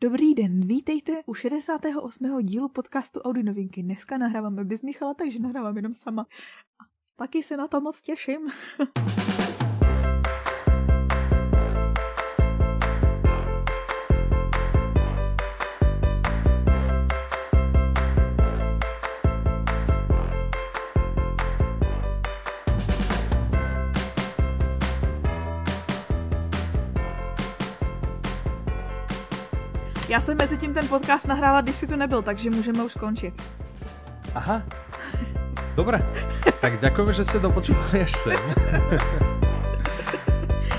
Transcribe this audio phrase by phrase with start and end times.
[0.00, 2.42] Dobrý den, vítejte u 68.
[2.42, 3.82] dílu podcastu Audi Novinky.
[3.82, 6.22] Dneska nahráváme bez Michala, takže nahrávám jenom sama.
[6.22, 6.84] A
[7.16, 8.48] taky se na to moc těším.
[30.08, 33.42] Já jsem mezi tím ten podcast nahrála, když si tu nebyl, takže můžeme už skončit.
[34.34, 34.62] Aha.
[35.76, 36.00] Dobre,
[36.60, 38.32] tak ďakujeme, že ste dopočúvali až sem.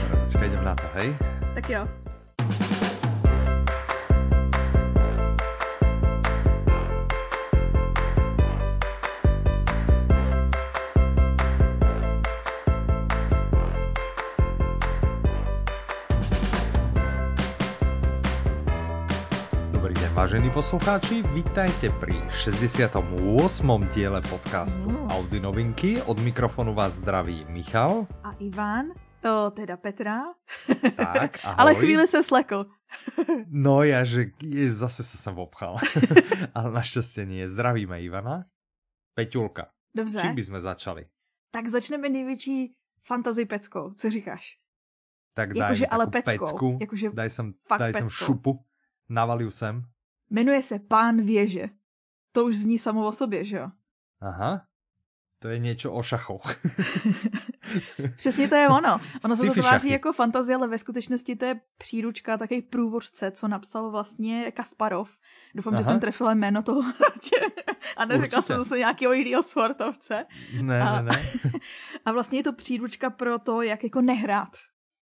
[0.02, 1.14] Dobre, počkaj, idem na to, hej?
[1.54, 2.07] Tak jo.
[20.28, 23.00] Vážení poslucháči, vítajte pri 68.
[23.96, 25.08] diele podcastu Mm.
[25.08, 26.04] Audi Novinky.
[26.04, 28.04] Od mikrofonu vás zdraví Michal.
[28.28, 28.92] A Ivan,
[29.24, 30.36] o, teda Petra,
[31.00, 31.56] Tak, ahoj.
[31.58, 32.68] ale chvíli se slekl.
[33.48, 35.80] No ja, že je, zase sa sem obchal.
[36.60, 37.48] Ale našťastie nie.
[37.48, 38.52] Zdravíme Ivana.
[39.16, 41.04] Peťulka, Dobře, čím by sme začali?
[41.56, 42.76] tak začneme největší
[43.08, 43.96] fantasy peckou.
[43.96, 44.60] Co říkáš?
[45.40, 46.68] Tak daj Jakože ale peckou, pecku.
[46.84, 47.48] jakože daj sem,
[47.80, 48.60] daj sem šupu.
[49.08, 49.88] Navaliu sem.
[50.30, 51.70] Jmenuje se Pán věže.
[52.32, 53.70] To už zní samo o sobě, že jo?
[54.22, 54.62] Aha.
[55.40, 56.56] To je niečo o šachoch.
[58.16, 59.00] Přesně to je ono.
[59.26, 63.48] Ono se to tváří jako fantazie, ale ve skutečnosti to je příručka, takový průvodce, co
[63.48, 65.20] napsal vlastně Kasparov.
[65.56, 65.92] Doufám, že Aha.
[65.92, 67.36] jsem trefila jméno toho hráče.
[67.98, 70.26] A neřekla jsem zase nějakého jiného sportovce.
[70.62, 71.22] Ne, A- ne, ne.
[72.06, 74.58] A vlastně je to příručka pro to, jak jako nehrát.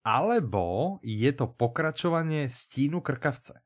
[0.04, 3.60] Alebo je to pokračovanie Stínu krkavce.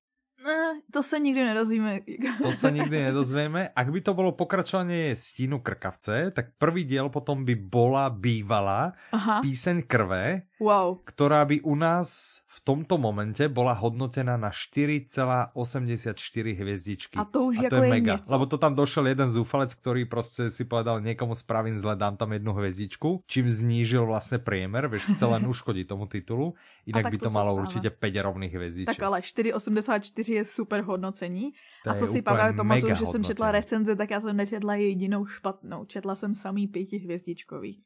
[0.44, 2.04] Ne, to se nikdy nedozvíme.
[2.44, 3.72] To sa nikdy nedozvieme.
[3.72, 9.40] Ak by to bolo pokračovanie Stínu krkavce, tak prvý diel potom by bola bývala Aha,
[9.40, 10.98] píseň krve, wow.
[11.04, 16.14] ktorá by u nás v tomto momente bola hodnotená na 4,84
[16.54, 17.18] hviezdičky.
[17.18, 18.32] A to už A jako to je je mega, něco.
[18.32, 22.32] lebo to tam došel jeden zúfalec, ktorý prostě si povedal niekomu spravím zle, dám tam
[22.32, 26.54] jednu hviezdičku, čím znížil vlastne priemer, vieš, chcel len uškodiť tomu titulu,
[26.86, 28.96] inak tak by to to malo určite 5 rovných hviezdiček.
[28.96, 31.52] Tak ale 4,84 je super hodnocení.
[31.84, 35.26] To a co si právě pamatuju, že jsem četla recenze, tak já jsem nečetla jedinou
[35.26, 35.84] špatnou.
[35.84, 37.82] Četla jsem samý pětihvězdičkový.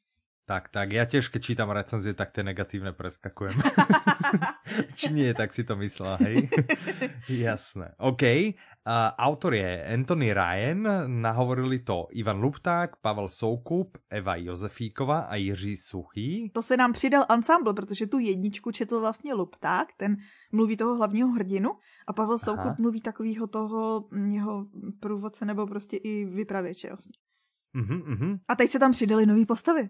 [0.48, 3.52] Tak, tak, ja tiež, keď čítam recenzie, tak tie negatívne preskakujem.
[4.96, 6.48] Či nie, tak si to myslela, hej?
[7.44, 7.92] Jasné.
[8.00, 8.56] OK.
[8.88, 15.76] A autor je Anthony Ryan, nahovorili to Ivan Lupták, Pavel Soukup, Eva Josefíková a Jiří
[15.76, 16.50] Suchý.
[16.56, 20.16] To se nám přidal ansámbl, protože tu jedničku četl vlastně Lupták, ten
[20.52, 21.70] mluví toho hlavního hrdinu
[22.08, 24.66] a Pavel Soukup mluví takovýho toho mm, jeho
[25.00, 27.12] průvodce nebo prostě i vypravěče vlastně.
[27.72, 28.36] Mhm, mhm.
[28.48, 29.88] A teď se tam přidali nový postavy.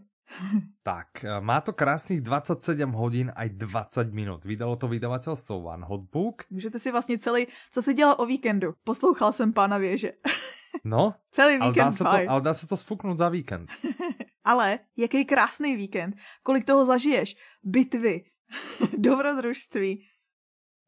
[0.82, 4.44] Tak, e, má to krásnych 27 hodín aj 20 minút.
[4.44, 6.44] Vydalo to vydavateľstvo One Hot Book.
[6.50, 8.74] Můžete si vlastně celý, co si dělal o víkendu.
[8.84, 10.12] Poslouchal jsem pána věže.
[10.84, 13.66] No, celý ale dá, víkend sa to, ale dá sa to sfúknuť za víkend.
[14.44, 16.16] Ale jaký krásný víkend.
[16.42, 17.36] Kolik toho zažiješ.
[17.64, 18.24] Bitvy,
[18.98, 20.04] dobrodružství.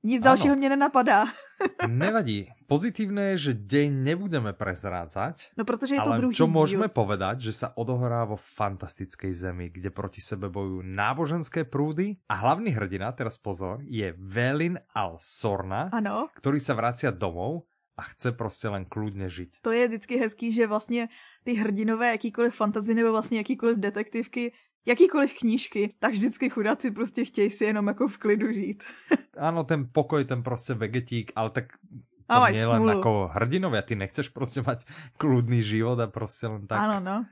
[0.02, 0.24] Nic Ano.
[0.24, 1.24] dalšího mě nenapadá.
[1.88, 2.48] Nevadí.
[2.66, 5.52] Pozitívne je, že deň nebudeme prezrádzať.
[5.58, 6.54] No protože je to Ale druhý čo díl.
[6.54, 12.34] môžeme povedať, že sa odohrá vo fantastickej zemi, kde proti sebe bojujú náboženské prúdy a
[12.40, 17.66] hlavný hrdina, teraz pozor, je Velin Al-Sorna, Ano, ktorý sa vracia domov
[17.98, 19.60] a chce prostě len kľudne žiť.
[19.60, 21.08] to je vždycky hezký, že vlastně
[21.44, 24.52] ty hrdinové jakýkoliv fantazy nebo vlastně jakýkoliv detektivky,
[24.86, 28.84] jakýkoliv knížky, tak vždycky chudáci prostě chtějí si jenom jako v klidu žít.
[29.38, 31.64] Áno, ten pokoj, ten prostě vegetík, ale tak
[32.26, 32.98] to A maj nie len smůlu.
[32.98, 34.84] ako hrdinovia, ty nechceš prostě mať
[35.18, 37.26] kľudný život a prostě len tak, Ano, no.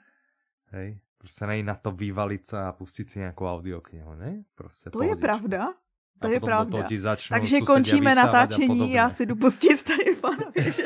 [0.72, 4.42] hej, prostě nej na to vyvaliť sa a pustiť si nejakú audioknihu, ne?
[4.54, 5.20] Prostě To je pohodičku.
[5.20, 5.74] pravda.
[6.18, 6.82] To a je pravda.
[6.90, 10.82] ti začnú Takže končíme natáčení, já si jdu pustit tady pána věže.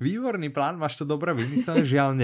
[0.00, 2.14] Výborný plán, máš to dobre vymyslené, žiaľ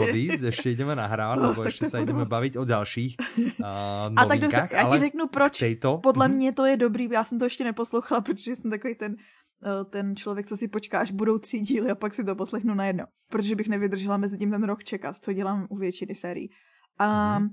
[0.00, 0.40] odísť,
[0.72, 2.32] ideme nahrávať, Oh, lebo tak ešte to sa budu ideme moc.
[2.32, 3.12] baviť o ďalších
[3.60, 5.58] uh, A tak dobře, novinkách, já ti řeknu proč.
[5.58, 8.94] tejto, Podle mhm, mě to je dobrý, já jsem to ještě neposlouchala, protože jsem takový
[8.94, 9.16] ten,
[9.64, 12.74] eh, ten člověk, co si počká, až budou tři díly a pak si to poslechnu
[12.74, 13.04] najednou.
[13.30, 16.50] Protože bych nevydržela mezi tím ten rok čekat, co dělám u většiny sérií.
[16.98, 17.48] A Mhm.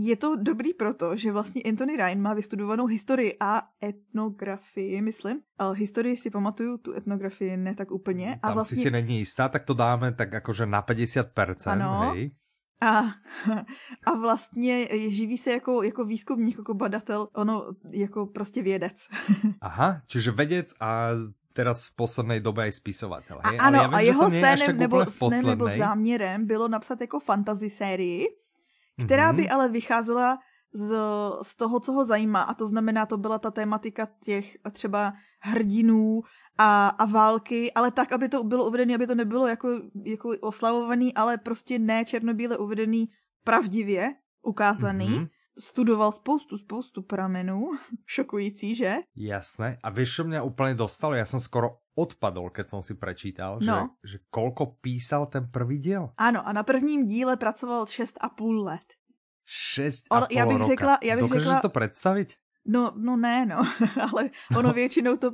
[0.00, 5.40] Je to dobrý proto, že vlastně Anthony Ryan má vystudovanou historii a etnografii, myslím.
[5.58, 8.38] Ale historii si pamatuju, tu etnografii ne tak úplně.
[8.42, 8.76] A tam vlastně...
[8.76, 12.10] si si není jistá, tak to dáme tak akože na 50%, Ano.
[12.12, 12.30] hej.
[12.82, 13.02] A,
[14.06, 19.08] a vlastně živí se jako, jako výzkumník, jako badatel, ono jako prostě vědec.
[19.60, 21.08] Aha, čiže vědec a
[21.52, 23.40] teraz v poslednej době i spisovatel.
[23.42, 28.26] A, ano, vím, a jeho sénem nebo, snem nebo záměrem bylo napsat jako fantasy sérii,
[29.04, 29.36] která mm-hmm.
[29.36, 30.38] by ale vycházela
[30.72, 30.94] z,
[31.42, 32.42] z toho, co ho zajímá.
[32.42, 36.22] A to znamená, to byla ta tématika těch třeba hrdinů
[36.58, 39.68] a, a války, ale tak, aby to bylo uvedené, aby to nebylo jako,
[40.04, 43.08] jako oslavovaný, ale prostě ne černobíle uvedený
[43.44, 45.08] pravdivě, ukázaný.
[45.08, 45.28] Mm-hmm.
[45.60, 47.70] Studoval spoustu, spoustu pramenů.
[48.06, 48.96] Šokující, že?
[49.16, 49.78] Jasné.
[49.82, 51.14] A víš, co mě úplně dostalo?
[51.14, 53.90] Já jsem skoro odpadl, keď jsem si prečítal, no.
[54.04, 56.10] že, že kolko písal ten první díl.
[56.16, 58.80] Ano, a na prvním díle pracoval 6,5 let.
[59.78, 60.66] 6,5 já bych roka.
[60.66, 62.34] Řekla, já bych Dokážeš řekla, to představit?
[62.70, 63.56] No, no ne, no,
[64.12, 65.32] ale ono většinou to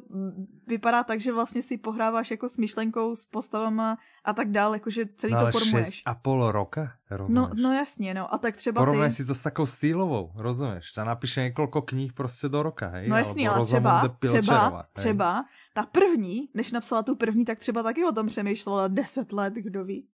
[0.67, 5.05] vypadá tak, že vlastně si pohráváš jako s myšlenkou, s postavama a tak dále, jakože
[5.17, 6.03] celý no, to formuješ.
[6.05, 7.35] a pol roka, rozumíš?
[7.35, 9.15] No, no jasně, no, a tak třeba Porovnaj ty...
[9.15, 10.93] si to s takou stýlovou, rozumíš?
[10.93, 13.09] Ta napíše několik knih prostě do roka, hej?
[13.09, 15.45] No jasně, ale třeba, třeba, třeba,
[15.75, 19.85] ta první, než napsala tu první, tak třeba taky o tom přemýšlela deset let, kdo
[19.85, 20.09] ví.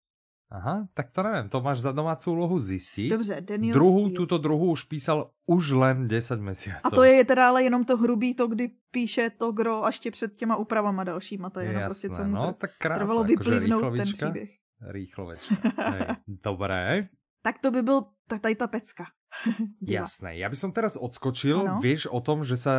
[0.53, 3.09] Aha, tak to nevím, to máš za domácí úlohu zjistit.
[3.09, 4.17] Dobře, Daniel Druhou, Steele.
[4.17, 6.77] tuto druhou už písal už len 10 měsíců.
[6.83, 10.11] A to je teda ale jenom to hrubý, to kdy píše to gro a ještě
[10.11, 13.97] před těma úpravama dalšíma, to je jenom prostě, co mu no, tak krása, trvalo vyplivnout
[13.97, 14.49] ten příběh.
[14.81, 15.55] Rýchlovečka,
[16.27, 17.07] dobré.
[17.41, 19.05] Tak to by byl tak tady ta pecka.
[19.81, 21.79] Jasné, já bych teraz odskočil, ano?
[21.81, 22.75] víš o tom, že sa,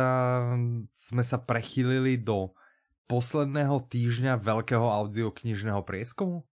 [0.95, 2.55] jsme sa prechylili do
[3.11, 6.47] posledného týždňa veľkého audioknižného prieskumu?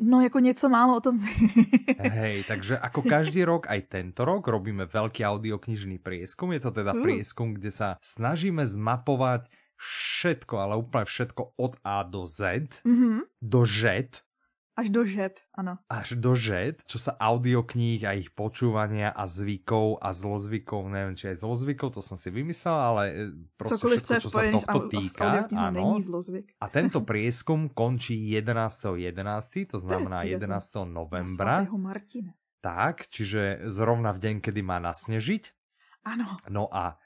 [0.00, 1.16] No jako něco málo o tom.
[1.98, 6.52] Hej, takže ako každý rok, aj tento rok robíme veľký audioknižný prieskum.
[6.52, 9.48] Je to teda prieskum, kde sa snažíme zmapovať
[9.80, 13.18] všetko, ale úplne všetko od A do Z, mm -hmm.
[13.40, 13.80] do Z,
[14.72, 15.76] Až do žet, ano.
[15.92, 21.28] Až do žet, čo sa audiokníh a ich počúvania a zvykov a zlozvykov, neviem, či
[21.28, 23.02] aj zlozvykov, to som si vymyslel, ale
[23.60, 25.44] proste Cokoliv všetko, čo sa tohto týka.
[25.52, 26.00] Áno.
[26.56, 30.40] A tento prieskum končí 11.11., 11., to znamená 11.
[30.88, 31.68] novembra.
[31.76, 32.32] Martina.
[32.64, 35.52] Tak, čiže zrovna v deň, kedy má nasnežiť.
[36.08, 36.40] Áno.
[36.48, 36.96] No a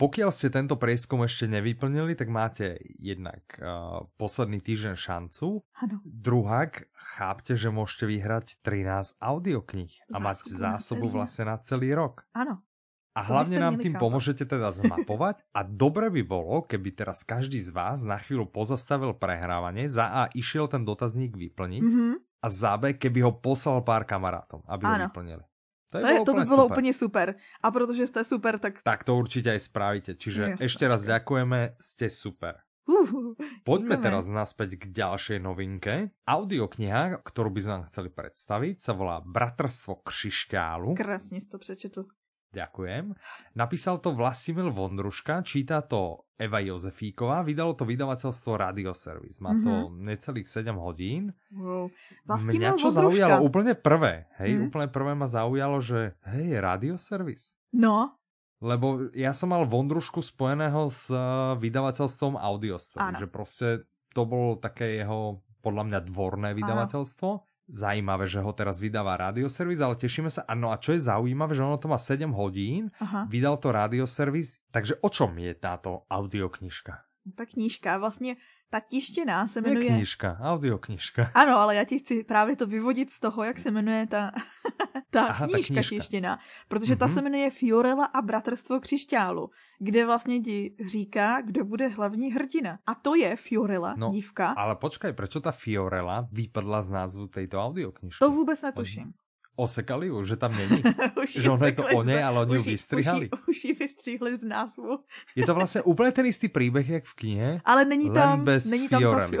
[0.00, 5.62] pokiaľ ste tento prieskum ešte nevyplnili, tak máte jednak uh, posledný týždeň šancu.
[5.78, 5.96] Ano.
[6.02, 12.26] Druhák, chápte, že môžete vyhrať 13 audiokníh a máte zásobu vlastne na celý rok.
[12.32, 12.64] Áno.
[13.12, 14.04] A hlavne nám tým chápať.
[14.08, 19.12] pomôžete teda zmapovať a dobre by bolo, keby teraz každý z vás na chvíľu pozastavil
[19.12, 22.14] prehrávanie, za A išiel ten dotazník vyplniť mm -hmm.
[22.40, 24.92] a za B, keby ho poslal pár kamarátom, aby ano.
[24.92, 25.44] ho vyplnili.
[25.92, 26.72] To, to, je, to by bylo super.
[26.72, 27.26] úplně super.
[27.62, 28.82] A protože jste super, tak...
[28.82, 30.14] Tak to určitě aj spravíte.
[30.16, 32.64] Čiže Jasne, ešte raz ďakujeme, ste super.
[32.88, 34.02] Uh, Poďme ďakujeme.
[34.02, 36.10] teraz naspäť k ďalšej novinke.
[36.26, 40.96] Audiokniha, ktorú by sme vám chceli predstaviť, sa volá Bratrstvo křišťálu.
[40.96, 42.08] Krásne si to přečetl.
[42.52, 43.16] Ďakujem.
[43.56, 49.40] Napísal to Vlastimil Vondruška, číta to Eva Jozefíková, vydalo to vydavateľstvo Radioservice.
[49.40, 50.04] Má to mm -hmm.
[50.04, 51.32] necelých 7 hodín.
[51.48, 51.88] Wow.
[52.28, 53.00] Vlastimil Mňa čo Vondruška.
[53.00, 54.68] zaujalo úplne prvé, hej, mm.
[54.68, 57.56] úplne prvé ma zaujalo, že hej, Radioservice.
[57.72, 58.12] No.
[58.60, 61.18] Lebo ja som mal Vondrušku spojeného s eh,
[61.56, 63.68] vydavateľstvom Audiostory, že proste
[64.12, 67.30] to bolo také jeho podľa mňa dvorné vydavateľstvo.
[67.32, 70.44] Ano zajímavé, že ho teraz vydáva Radioservis, ale tešíme sa.
[70.44, 73.24] Ano a čo je zaujímavé, že ono to má 7 hodín, Aha.
[73.32, 76.92] vydal to Radioservis, takže o čom je táto audioknižka?
[77.34, 78.36] Ta knížka vlastně
[78.72, 79.84] ta tištěná se jmenuje...
[79.86, 81.30] Je knížka, audioknížka.
[81.34, 84.32] Ano, ale já ti chci právě to vyvodit z toho, jak se jmenuje ta,
[85.10, 86.38] ta, Aha, knížka, ta knížka tištěná.
[86.68, 86.98] Protože mm-hmm.
[86.98, 87.14] ta mhm.
[87.14, 92.78] se jmenuje Fiorella a Bratrstvo křišťálu, kde vlastně ti říká, kdo bude hlavní hrdina.
[92.86, 94.48] A to je Fiorella, no, dívka.
[94.48, 98.18] Ale počkej, proč ta Fiorella vypadla z názvu této audioknižky?
[98.18, 99.12] To vůbec netuším
[99.56, 100.82] osekali už, že tam není.
[101.28, 103.30] že ono je to o nej, ale oni ju vystrihali.
[103.30, 104.98] Už, už ji vystřihli z názvu.
[105.36, 108.88] je to vlastně úplně ten istý příběh, jak v knihe, ale není tam, bez není
[108.88, 109.38] tam Fiorelli.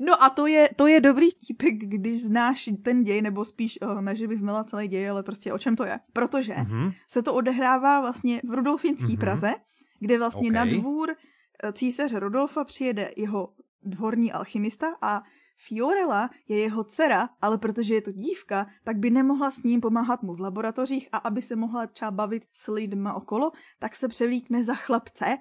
[0.00, 4.00] no a to je, to je dobrý típek, když znáš ten děj, nebo spíš, oh,
[4.00, 5.98] ne, že bych znala celý děj, ale prostě o čem to je.
[6.12, 6.94] Protože mm-hmm.
[7.08, 9.20] se to odehrává vlastně v Rudolfinské mm-hmm.
[9.20, 9.54] Praze,
[10.00, 10.50] kde vlastně okay.
[10.50, 13.48] na dvůr eh, císaře Rudolfa přijede jeho
[13.82, 15.22] dvorní alchymista a
[15.56, 20.22] Fiorella je jeho dcera, ale protože je to dívka, tak by nemohla s ním pomáhat
[20.22, 24.64] mu v laboratořích a aby se mohla třeba bavit s lidma okolo, tak se převlíkne
[24.64, 25.38] za chlapce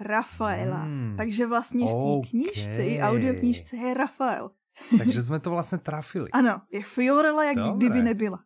[0.00, 0.82] Rafaela.
[0.82, 2.30] Hmm, Takže vlastně v té okay.
[2.30, 4.50] knížce i audioknížce je Rafael.
[4.98, 6.30] Takže jsme to vlastně trafili.
[6.32, 7.76] ano, je Fiorella, jak Dobre.
[7.76, 8.38] kdyby nebyla.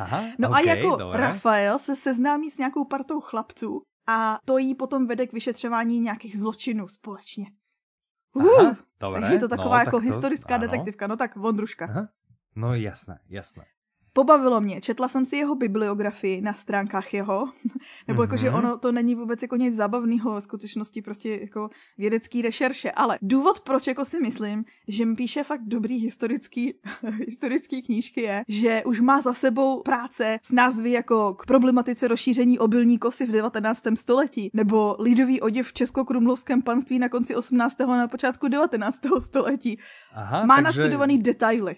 [0.00, 1.20] Aha, no okay, a jako dobré.
[1.20, 6.38] Rafael se seznámí s nějakou partou chlapců a to jí potom vede k vyšetřování nějakých
[6.38, 7.46] zločinů společně.
[8.36, 10.66] Aha, dobré, takže je to taková no, jako tak to, historická ano.
[10.66, 11.84] detektivka, no tak Vondruška.
[11.84, 12.08] Aha.
[12.56, 13.64] No jasné, jasné
[14.18, 14.80] pobavilo mě.
[14.80, 17.46] Četla jsem si jeho bibliografii na stránkách jeho,
[18.08, 18.24] nebo mm-hmm.
[18.24, 23.18] jakože ono to není vůbec jako nic zábavného, v skutečnosti prostě jako vědecký rešerše, ale
[23.22, 26.74] důvod, proč jako si myslím, že mi píše fakt dobrý historický,
[27.26, 32.58] historický knížky je, že už má za sebou práce s názvy jako k problematice rozšíření
[32.58, 33.82] obilní kosy v 19.
[33.94, 37.80] století, nebo lidový oděv v Českokrumlovském panství na konci 18.
[37.80, 38.98] a na počátku 19.
[39.18, 39.78] století.
[40.14, 40.80] Aha, má takže...
[40.80, 41.76] nastudovaný detaily.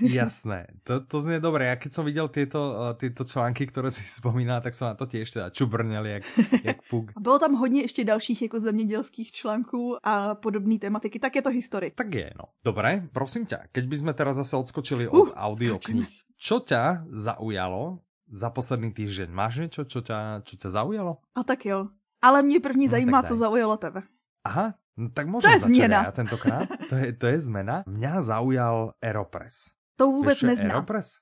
[0.00, 1.66] Jasné, to, to znie dobré.
[1.66, 5.06] Ja keď som videl tieto, uh, tieto články, ktoré si spomíná, tak som na to
[5.10, 6.22] tiež teda čubrnel, jak,
[6.64, 7.12] jak puk.
[7.16, 11.50] A bylo tam hodně ještě dalších jako zemědělských článků a podobné tematiky, tak je to
[11.50, 11.94] historik.
[11.94, 12.44] Tak je, no.
[12.64, 18.02] Dobré, prosím ťa, keď by sme teraz zase odskočili od uh, audiokníh, čo ťa zaujalo
[18.30, 19.28] za posledný týždeň?
[19.30, 21.22] Máš niečo, čo ťa, čo ťa zaujalo?
[21.34, 21.88] A tak jo.
[22.22, 24.02] Ale mě první no, zajímá, co zaujalo tebe.
[24.44, 26.08] Aha, No, tak môžem to je změna.
[26.08, 26.64] ja tentokrát.
[26.88, 27.84] To je, to je zmena.
[27.84, 29.76] Mňa zaujal Aeropress.
[30.00, 30.70] To vůbec Víš, neznám.
[30.70, 31.20] Aeropress?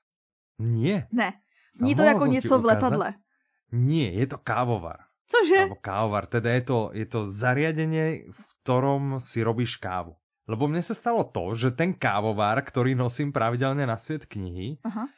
[0.59, 1.07] Nie.
[1.11, 1.33] Ne.
[1.75, 3.13] Zní to jako něco v letadle.
[3.71, 5.11] Nie, je to kávovar.
[5.27, 5.67] Cože?
[5.67, 6.25] Alebo kávovar.
[6.31, 10.15] Teda je to, je to zariadenie, v ktorom si robíš kávu.
[10.47, 15.09] Lebo mne sa stalo to, že ten kávovar, ktorý nosím pravidelne na svet knihy, Aha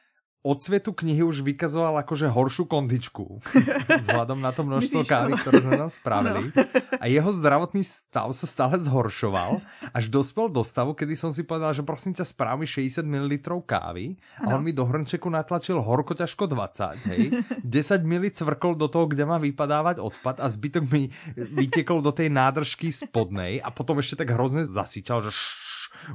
[0.46, 3.42] od svetu knihy už vykazoval akože horšiu kondičku.
[4.02, 6.48] Vzhľadom na to množstvo kávy, ktoré sme tam spravili.
[6.54, 6.64] No.
[7.02, 9.60] A jeho zdravotný stav sa stále zhoršoval,
[9.92, 13.34] až dospel do stavu, kedy som si povedal, že prosím ťa správ mi 60 ml
[13.66, 17.22] kávy a on mi do hrnčeku natlačil horko ťažko 20, hej.
[17.66, 22.32] 10 ml cvrkol do toho, kde má vypadávať odpad a zbytok mi vytekol do tej
[22.32, 25.32] nádržky spodnej a potom ešte tak hrozne zasičal, že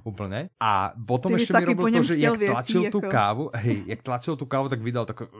[0.07, 0.53] úplne.
[0.61, 4.35] A potom Ty ešte mi robil to, že jak tlačil tú kávu, hej, jak tlačil
[4.39, 5.31] tú kávu, tak vydal takové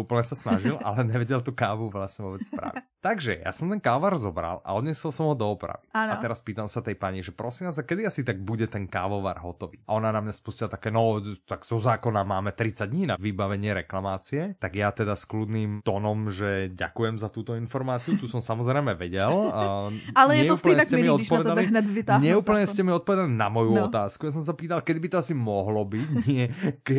[0.00, 2.82] úplne sa snažil, ale nevedel tú kávu vlastne vôbec spraviť.
[3.00, 5.88] Takže ja som ten kávar zobral a odnesol som ho do opravy.
[5.96, 6.12] Ano.
[6.12, 9.40] A teraz pýtam sa tej pani, že prosím vás, kedy asi tak bude ten kávovar
[9.40, 9.80] hotový?
[9.88, 13.72] A ona na mňa spustila také, no tak zo zákona máme 30 dní na vybavenie
[13.72, 18.92] reklamácie, tak ja teda s kľudným tónom, že ďakujem za túto informáciu, tu som samozrejme
[18.96, 19.32] vedel.
[20.20, 23.48] ale je to stejně milý, když na tebe hned vytáhnu Neúplne ste mi odpovedali na
[23.48, 23.84] moju no.
[23.90, 24.28] otázku.
[24.28, 26.44] Ja som sa pýtal, kedy by to asi mohlo byť, nie,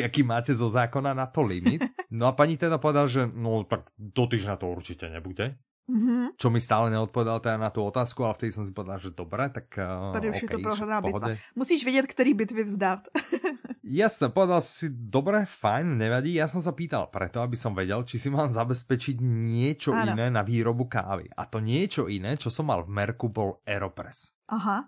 [0.04, 1.82] aký máte zo zákona na to limit.
[2.12, 5.56] No a pani teda povedal, že no tak do týždňa to určite nebude.
[5.88, 6.40] Mm-hmm.
[6.40, 9.48] Čo mi stále neodpovedal teda na tú otázku, ale vtedy som si povedal, že dobré,
[9.52, 11.28] tak uh, Tady už okay, je to prohraná bitva.
[11.56, 13.08] Musíš vědět, který bitvy vzdát.
[13.84, 16.38] Jasné, povedal si, dobre, fajn, nevadí.
[16.38, 20.16] Ja som sa pýtal preto, aby som vedel, či si mám zabezpečiť niečo ano.
[20.16, 21.28] iné na výrobu kávy.
[21.36, 24.38] A to niečo iné, čo som mal v merku, bol Aeropress.
[24.48, 24.88] Aha.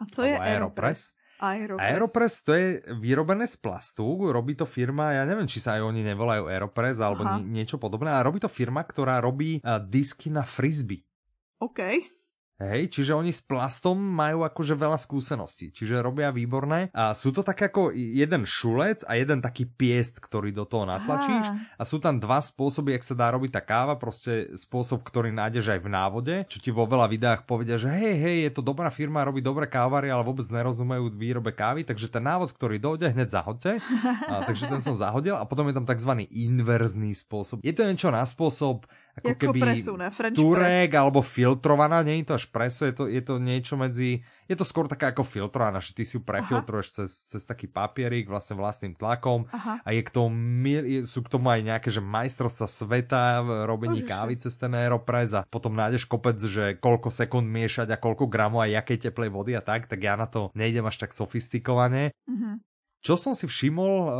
[0.00, 1.14] A co je Aeropress?
[1.14, 1.19] Aeropress?
[1.40, 1.88] Aeropress.
[1.88, 6.04] Aeropress to je vyrobené z plastu, robí to firma, ja neviem, či sa aj oni
[6.04, 10.44] nevolajú Aeropress alebo ni niečo podobné, ale robí to firma, ktorá robí uh, disky na
[10.44, 11.00] frisbee.
[11.64, 11.80] OK.
[12.60, 16.92] Hej, čiže oni s plastom majú akože veľa skúseností, čiže robia výborné.
[16.92, 21.40] A sú to tak ako jeden šulec a jeden taký piest, ktorý do toho natlačíš.
[21.40, 21.80] Aha.
[21.80, 23.96] A sú tam dva spôsoby, jak sa dá robiť tá káva.
[23.96, 28.14] Proste spôsob, ktorý nájdeš aj v návode, čo ti vo veľa videách povedia, že hej,
[28.20, 32.28] hej, je to dobrá firma, robí dobré kávary, ale vôbec nerozumejú výrobe kávy, takže ten
[32.28, 33.80] návod, ktorý dojde, hneď zahoďte.
[34.28, 36.28] A, takže ten som zahodil a potom je tam tzv.
[36.28, 37.64] inverzný spôsob.
[37.64, 38.84] Je to niečo na spôsob
[39.20, 40.08] ako jako keby presu, ne?
[40.08, 41.00] French turek press.
[41.00, 44.64] alebo filtrovaná, nie je to až preso, je to, je to niečo medzi, je to
[44.64, 48.96] skôr taká ako filtrovaná, že ty si ju prefiltruješ cez, cez taký papierik vlastne vlastným
[48.96, 49.84] tlakom Aha.
[49.84, 50.32] a je k tomu,
[51.04, 54.10] sú k tomu aj nejaké, že majstrovstva sveta v robení Bože.
[54.10, 58.64] kávy cez ten Aeropress a potom nájdeš kopec, že koľko sekúnd miešať a koľko gramov
[58.64, 62.16] a jakej teplej vody a tak, tak ja na to nejdem až tak sofistikovane.
[62.24, 62.58] Uh-huh.
[63.00, 64.10] Čo som si všimol, eh,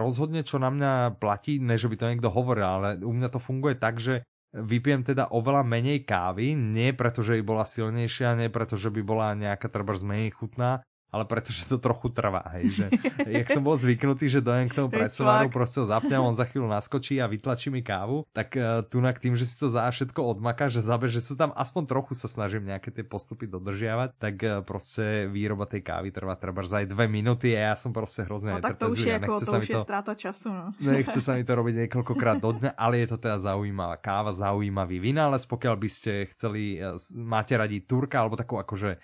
[0.00, 3.40] rozhodne, čo na mňa platí, ne že by to niekto hovoril, ale u mňa to
[3.40, 8.50] funguje tak, že vypijem teda oveľa menej kávy, nie preto, že by bola silnejšia, nie
[8.50, 12.84] preto, že by bola nejaká trebárs menej chutná, ale pretože to trochu trvá, hej, že
[13.26, 16.70] jak som bol zvyknutý, že dojem k tomu presovaru, proste ho zapňam, on za chvíľu
[16.70, 20.38] naskočí a vytlačí mi kávu, tak uh, tu na tým, že si to za všetko
[20.38, 24.34] odmaká, že zabe, že sú tam aspoň trochu sa snažím nejaké tie postupy dodržiavať, tak
[24.46, 28.22] uh, proste výroba tej kávy trvá treba za aj dve minúty a ja som proste
[28.22, 30.66] hrozne no, tak to už je, ako, to už je to, stráta času, no.
[30.78, 35.02] Nechce sa mi to robiť niekoľkokrát do dňa, ale je to teda zaujímavá káva, zaujímavý
[35.02, 39.02] vynález, pokiaľ by ste chceli, uh, máte radi turka alebo takú akože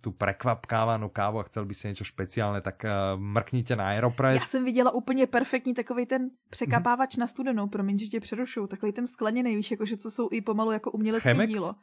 [0.00, 4.42] tu prekvapkávanú kávu a chcel by si něco špeciálne, tak uh, mrknite na Aeropress.
[4.42, 7.20] Já jsem viděla úplně perfektní takový ten překapávač mm-hmm.
[7.20, 10.72] na studenou, promiň, že tě přerušu, takový ten skleněný, víš, jakože co jsou i pomalu
[10.72, 11.52] jako umělecké Chemex?
[11.52, 11.74] dílo.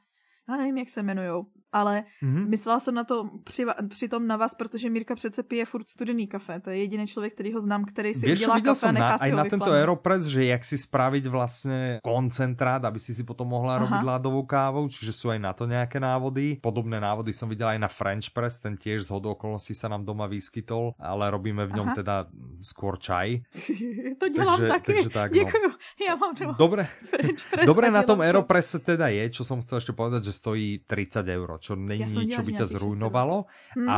[0.50, 1.46] Já nevím, jak se jmenujou.
[1.74, 2.50] ale mm-hmm.
[2.50, 6.60] myslela jsem na to při, přitom na vás, protože Mírka přece pije furt studený kafe.
[6.60, 9.22] To je jediný člověk, který ho znám, který si Vieš, udělá kafe a nechá na,
[9.22, 13.76] aj na tento Aeropress, že jak si spraviť vlastně koncentrát, aby si si potom mohla
[13.76, 13.84] Aha.
[13.86, 16.62] robiť ľadovou kávu, čiže sú aj na to nějaké návody.
[16.62, 20.30] Podobné návody som videla aj na French Press, ten tiež z okolností sa nám doma
[20.30, 21.96] vyskytol, ale robíme v ňom Aha.
[21.98, 22.16] teda
[22.62, 23.42] skôr čaj.
[24.22, 24.94] to dělám takže, taky.
[24.94, 25.68] Takže tak, Děkuju.
[25.70, 25.76] No.
[26.06, 26.84] Ja mám doma Dobre,
[27.66, 31.50] Dobre na tom Aeropresse teda je, čo som chcel ešte povedať, že stojí 30 eur,
[31.62, 33.46] čo není ja nič, čo by ťa zrujnovalo.
[33.78, 33.88] Hmm.
[33.90, 33.98] A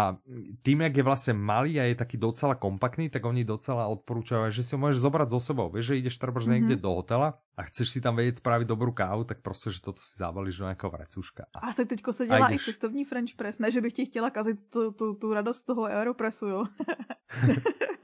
[0.62, 4.62] tým, jak je vlastne malý a je taký docela kompaktný, tak oni docela odporúčajú, že
[4.62, 5.72] si ho môžeš zobrať so sebou.
[5.72, 6.68] Vieš, že ideš trebárs mm-hmm.
[6.68, 10.04] niekde do hotela a chceš si tam vedieť spraviť dobrú kávu, tak prostě, že toto
[10.04, 11.46] si zabalíš do nějakého vrecuška.
[11.56, 14.30] A, a tak teďko se dělá i cestovní French press, ne, že bych ti chtěla
[14.30, 16.66] kazit tu, tu, tu radost toho Aeropressu, jo.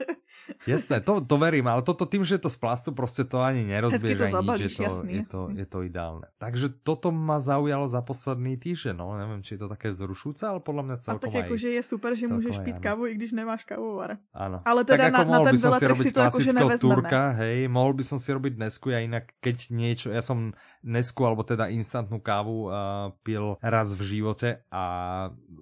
[0.66, 3.64] Jasné, to, to verím, ale toto tým, že je to z plastu, prostě to ani
[3.64, 6.26] nerozběž, to ani nič, je to, jasný, je, to, je to ideálne.
[6.38, 10.60] Takže toto ma zaujalo za posledný týždeň, no, nevím, či je to také vzrušující, ale
[10.60, 13.64] podle mě celkom A tak jakože je super, že můžeš pít kávu, i když nemáš
[13.64, 14.18] kávovar.
[14.34, 14.62] Ano.
[14.64, 16.94] Ale teda tak na, na ten veletrh si to jakože nevezmeme.
[16.94, 21.22] Turka, hej, mohl by som si robiť nesku, ja inak keď niečo, ja som nesku
[21.22, 24.82] alebo teda instantnú kávu uh, pil raz v živote a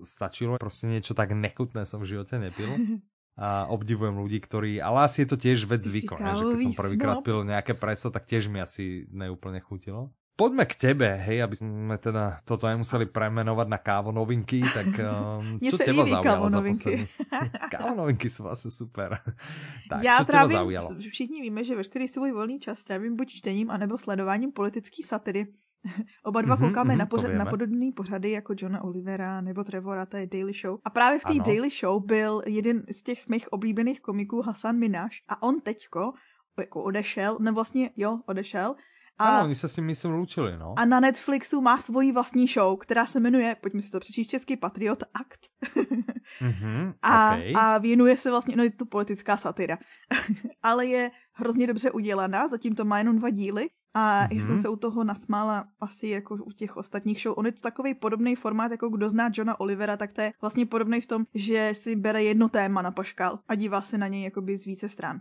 [0.05, 2.69] stačilo, prostě niečo tak nechutné som v živote nepil.
[3.41, 7.25] a obdivujem ľudí, ktorí, ale asi je to tiež vec zvyku, že keď som prvýkrát
[7.25, 10.13] pil nejaké preso, tak tiež mi asi neúplne chutilo.
[10.37, 14.89] Poďme k tebe, hej, aby sme teda toto aj museli premenovať na kávo novinky, tak
[15.05, 17.05] um, čo teba zaujalo za poslední?
[17.77, 19.21] kávo novinky sú vlastne super.
[19.89, 20.89] tak, Já čo trávím, teba zaujalo?
[20.97, 25.53] všichni víme, že veškerý svůj volný čas trávím buď čtením, anebo sledováním politické satiry.
[26.25, 30.07] Oba dva mm-hmm, koukáme mm-hmm, na, pořad, na podobné pořady jako Johna Olivera nebo Trevora,
[30.07, 30.79] to je Daily Show.
[30.85, 35.23] A právě v té Daily Show byl jeden z těch mých oblíbených komiků Hasan Minaš
[35.29, 36.13] a on teďko
[36.59, 38.75] jako odešel, ne vlastně, jo, odešel.
[39.19, 40.75] A, ano, oni se s ním myslím loučili, no.
[40.79, 44.57] A na Netflixu má svoji vlastní show, která se jmenuje, pojďme si to přečíst český,
[44.57, 45.41] Patriot Act.
[46.41, 47.53] mm-hmm, a, okay.
[47.57, 49.79] a věnuje se vlastně, no je to politická satyra,
[50.63, 54.37] ale je hrozně dobře udělaná, zatím to má jenom dva díly a mm-hmm.
[54.37, 54.63] já jsem mhm.
[54.63, 57.39] se u toho nasmála asi jako u těch ostatních show.
[57.39, 60.67] On je to takový podobný formát, jako kdo zná Johna Olivera, tak to je vlastně
[60.67, 64.23] podobný v tom, že si bere jedno téma na paškal a dívá se na něj
[64.23, 65.21] jakoby z více stran.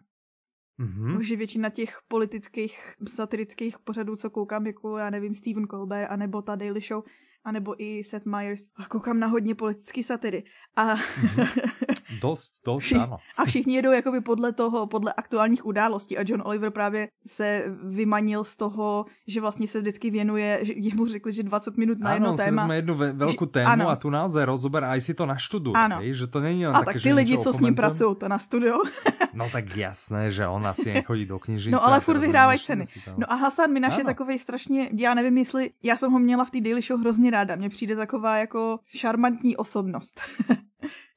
[0.80, 1.14] Mm-hmm.
[1.16, 6.56] Takže většina těch politických, satirických pořadů, co koukám, jako já nevím, Stephen Colbert, anebo ta
[6.56, 7.04] Daily Show,
[7.44, 8.64] anebo i Seth Meyers.
[8.76, 10.44] A koukám na hodně politické satiry.
[10.76, 11.94] A mm-hmm.
[12.22, 13.18] Dost, dost, Vši- ano.
[13.38, 18.44] A všichni jedou jakoby podle toho, podle aktuálních událostí a John Oliver právě se vymanil
[18.44, 22.28] z toho, že vlastně se vždycky věnuje, že jemu řekli, že 20 minut na jedno
[22.28, 22.62] ano, téma.
[22.62, 23.90] Ano, jednu velkou tému ano.
[23.90, 25.98] a tu naozaj rozober a si to naštuduj, ano.
[25.98, 28.78] Hej, že to není A tak ty lidi, co s ním pracují, to na studio.
[29.34, 31.76] no tak jasné, že on asi nechodí do knižnice.
[31.76, 32.86] No ale furt vyhrávají ceny.
[33.18, 36.52] No a Hasan Minaš je takový strašně, já nevím, jestli, já jsem ho měla v
[36.52, 40.22] té Daily Show hrozně ráda, mně přijde taková jako šarmantní osobnost.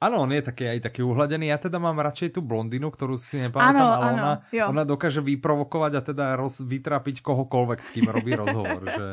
[0.03, 1.55] Áno, on je taký aj taký uhladený.
[1.55, 4.33] Ja teda mám radšej tú blondinu, ktorú si nepamätám, ale ano, ona,
[4.67, 8.83] ona dokáže vyprovokovať a teda roz, vytrapiť kohokoľvek, s kým robí rozhovor.
[8.83, 9.07] že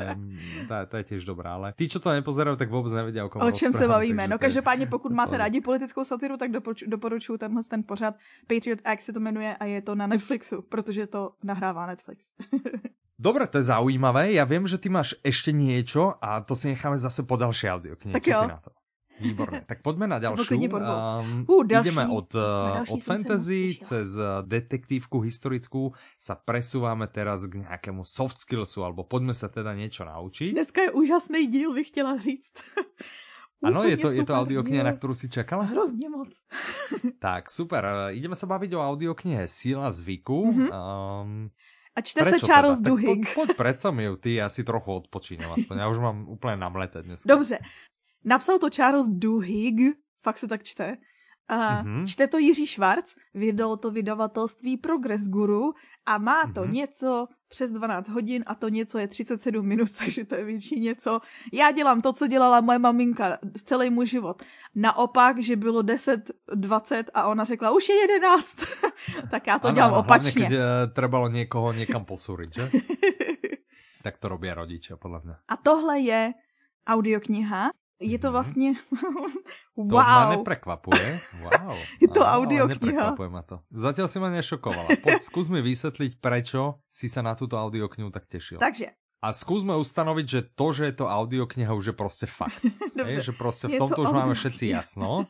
[0.66, 3.38] to, to je tiež dobrá, ale tí, čo to nepozerajú, tak vôbec nevedia, o kom
[3.38, 4.26] O čem se bavíme.
[4.28, 6.50] No každopádně, pokud máte rádi politickou satiru, tak
[6.86, 8.14] doporučuji tenhle ten pořad.
[8.46, 12.26] Patriot Act se to jmenuje a je to na Netflixu, protože to nahrává Netflix.
[13.20, 14.32] Dobre, to je zaujímavé.
[14.32, 18.16] Ja viem, že ty máš ešte niečo a to si necháme zase po ďalšej audioknihe.
[18.16, 18.48] Tak jo.
[18.48, 18.72] Na to?
[19.20, 19.64] Výborné.
[19.66, 20.54] Tak pojďme na další.
[20.54, 21.88] Um, uh, další.
[21.88, 22.40] Ideme od, uh,
[22.88, 29.34] od fantasy cez uh, detektívku historickú sa presúvame teraz k nějakému soft skillsu, alebo pojďme
[29.34, 30.52] se teda něco naučit.
[30.52, 32.52] Dneska je úžasný díl, bych chtěla říct.
[33.60, 35.62] Ano, je to, je to audiokniha, na kterou si čekala?
[35.62, 36.28] Hrozně moc.
[37.18, 37.88] tak, super.
[38.10, 40.52] Ideme se bavit o audioknihe Síla zvyku.
[40.52, 40.72] Mm-hmm.
[40.72, 41.50] Um,
[41.96, 42.90] a čte Prečo se Charles teda?
[42.90, 43.26] Duhigg.
[43.26, 45.78] Tak pojď, pojď mi ju ty, já si trochu odpočínem aspoň.
[45.78, 47.22] Já už mám úplně namleté dnes.
[47.26, 47.58] Dobře,
[48.24, 50.96] Napsal to Charles Duhigg, fakt se tak čte.
[51.48, 52.06] A mm-hmm.
[52.06, 55.74] čte to Jiří Švarc, vydalo to vydavatelství Progress Guru
[56.06, 56.72] a má to mm-hmm.
[56.72, 61.20] něco přes 12 hodin a to něco je 37 minut, takže to je větší něco.
[61.52, 64.42] Já dělám to, co dělala moje maminka celý můj život.
[64.74, 68.56] Naopak, že bylo 10, 20 a ona řekla, už je 11.
[69.30, 70.40] tak já to ano, dělám opačně.
[70.40, 72.70] Hlavně, když eh, trebalo někoho někam posurit, že?
[74.02, 75.34] tak to robí rodiče, podle mě.
[75.48, 76.32] A tohle je
[76.86, 78.32] audiokniha, je to mhm.
[78.32, 78.72] vlastně...
[79.76, 79.88] wow.
[79.88, 81.20] To ma neprekvapuje.
[81.42, 81.76] Wow.
[82.00, 83.16] Je to audiokniha.
[83.28, 83.60] ma to.
[83.70, 84.88] Zatiaľ si ma nešokovala.
[85.04, 88.56] Poď, skús mi vysvetliť, prečo si sa na túto audioknihu tak tešil.
[88.56, 88.96] Takže.
[89.20, 92.64] A skúsme ustanoviť, že to, že je to audiokniha už je prostě fakt.
[92.96, 93.16] Dobře.
[93.16, 95.26] Je, že prostě v tomto to už máme všetci jasno.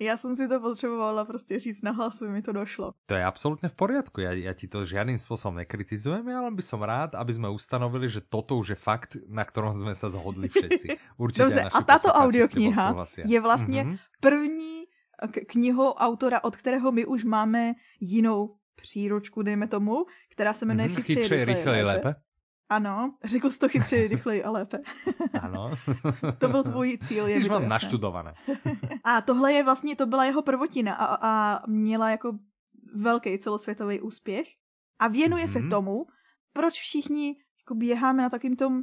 [0.00, 2.92] Já jsem si to potřebovala prostě říct na hlas, mi to došlo.
[3.06, 6.82] To je absolutně v poriadku, ja, ja ti to žádným způsobem nekritizujem, ale by som
[6.82, 10.88] rád, aby jsme ustanovili, že toto už je fakt, na ktorom jsme se zhodli všetci.
[11.16, 13.98] Určitě Dobře, a tato audiokniha je vlastně mm-hmm.
[14.20, 14.84] první
[15.46, 21.16] knihou autora, od kterého my už máme jinou příručku, dejme tomu, která se jmenuje mm-hmm,
[21.16, 22.08] rychleji, rychleji lépe.
[22.08, 22.20] lépe.
[22.68, 24.78] Ano, řekl jsi to chytřeji, rychleji a lépe.
[25.42, 25.74] Ano.
[26.38, 27.26] to byl tvůj cíl.
[27.26, 28.34] Je Když mám naštudované.
[29.04, 32.38] a tohle je vlastně, to byla jeho prvotina a, a měla jako
[32.94, 34.48] velký celosvětový úspěch
[34.98, 35.52] a věnuje mm-hmm.
[35.52, 35.70] se mhm.
[35.70, 36.06] tomu,
[36.52, 38.82] proč všichni jako běháme na takým tom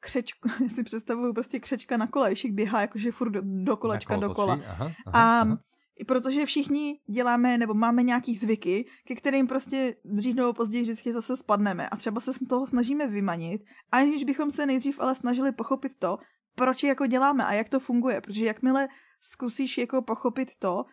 [0.00, 4.16] křečku, já si představuju prostě křečka na kole, všich běhá jakože furt do, do kolečka,
[4.16, 4.54] dokola.
[4.54, 5.58] Aha, aha, a aha.
[6.06, 11.36] Protože všichni děláme nebo máme nějaký zvyky, ke kterým prostě dřív nebo později vždycky zase
[11.36, 15.92] spadneme a třeba se z toho snažíme vymanit, aniž bychom se nejdřív ale snažili pochopit
[15.98, 16.18] to,
[16.54, 18.88] proč je jako děláme a jak to funguje, protože jakmile
[19.20, 20.84] zkusíš jako pochopit to,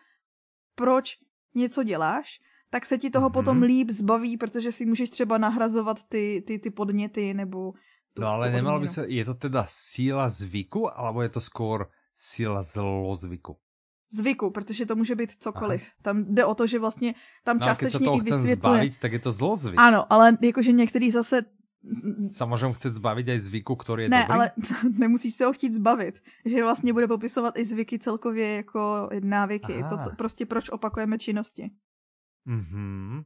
[0.74, 1.18] proč
[1.54, 3.32] něco děláš, tak se ti toho mm-hmm.
[3.32, 7.72] potom líp zbaví, protože si můžeš třeba nahrazovat ty, ty, ty podněty nebo
[8.18, 12.62] No ale nemalo by se, je to teda síla zvyku, alebo je to skôr síla
[12.62, 13.56] zlozvyku?
[14.12, 15.80] Zvyku, protože to může být cokoliv.
[15.80, 15.92] Aha.
[16.02, 18.56] Tam jde o to, že vlastně tam no, částečně i vysvětluje.
[18.56, 19.80] Zbaviť, tak je to zlozvyk.
[19.80, 21.42] Ano, ale jakože některý zase
[22.30, 24.30] sa môžem chcieť zbaviť aj zvyku, ktorý je ne, dobrý?
[24.30, 24.44] ale
[25.02, 26.22] nemusíš se ho chtít zbavit.
[26.46, 29.82] Že vlastně bude popisovat i zvyky celkově jako návyky.
[29.82, 29.88] Aha.
[29.90, 31.70] To, co, prostě proč opakujeme činnosti.
[32.44, 33.22] Mhm.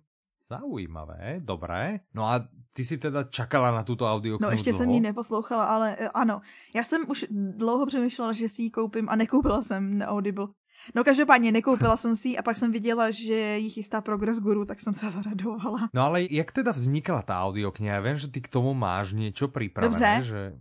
[0.51, 2.01] Zaujímavé, dobré.
[2.15, 4.85] No a ty si teda čakala na tuto audio No ještě dlouho?
[4.85, 6.41] jsem ji neposlouchala, ale uh, ano.
[6.75, 10.47] Já jsem už dlouho přemýšlela, že si ji koupím a nekoupila jsem na Audible.
[10.95, 14.81] No každopádně nekoupila jsem si a pak jsem viděla, že ji chystá Progress Guru, tak
[14.81, 15.89] jsem se zaradovala.
[15.95, 17.95] No ale jak teda vznikla ta audiokniha?
[17.95, 20.29] Já vím, že ty k tomu máš něco připravené, Dobře.
[20.29, 20.53] že...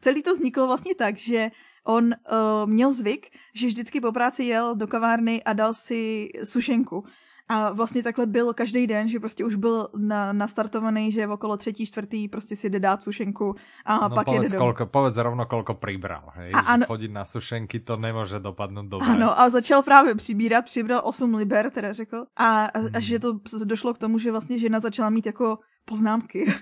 [0.00, 1.50] Celý to vzniklo vlastně tak, že
[1.86, 7.04] on uh, měl zvyk, že vždycky po práci jel do kavárny a dal si sušenku.
[7.48, 11.56] A vlastně takhle byl každý den, že prostě už byl na, nastartovaný, že v okolo
[11.56, 14.64] třetí, čtvrtý prostě si jde dát sušenku a no, pak povedz, jede domů.
[14.64, 16.32] Kolko, povedz rovno, kolko přibral.
[16.34, 16.52] Hej?
[16.54, 19.10] A ano, chodit na sušenky to nemůže dopadnout dobře.
[19.10, 22.24] Ano, a začal právě přibírat, přibral 8 liber, teda řekl.
[22.36, 22.88] A, a, hmm.
[22.94, 25.58] a že to došlo k tomu, že vlastně žena začala mít jako
[25.88, 26.54] poznámky.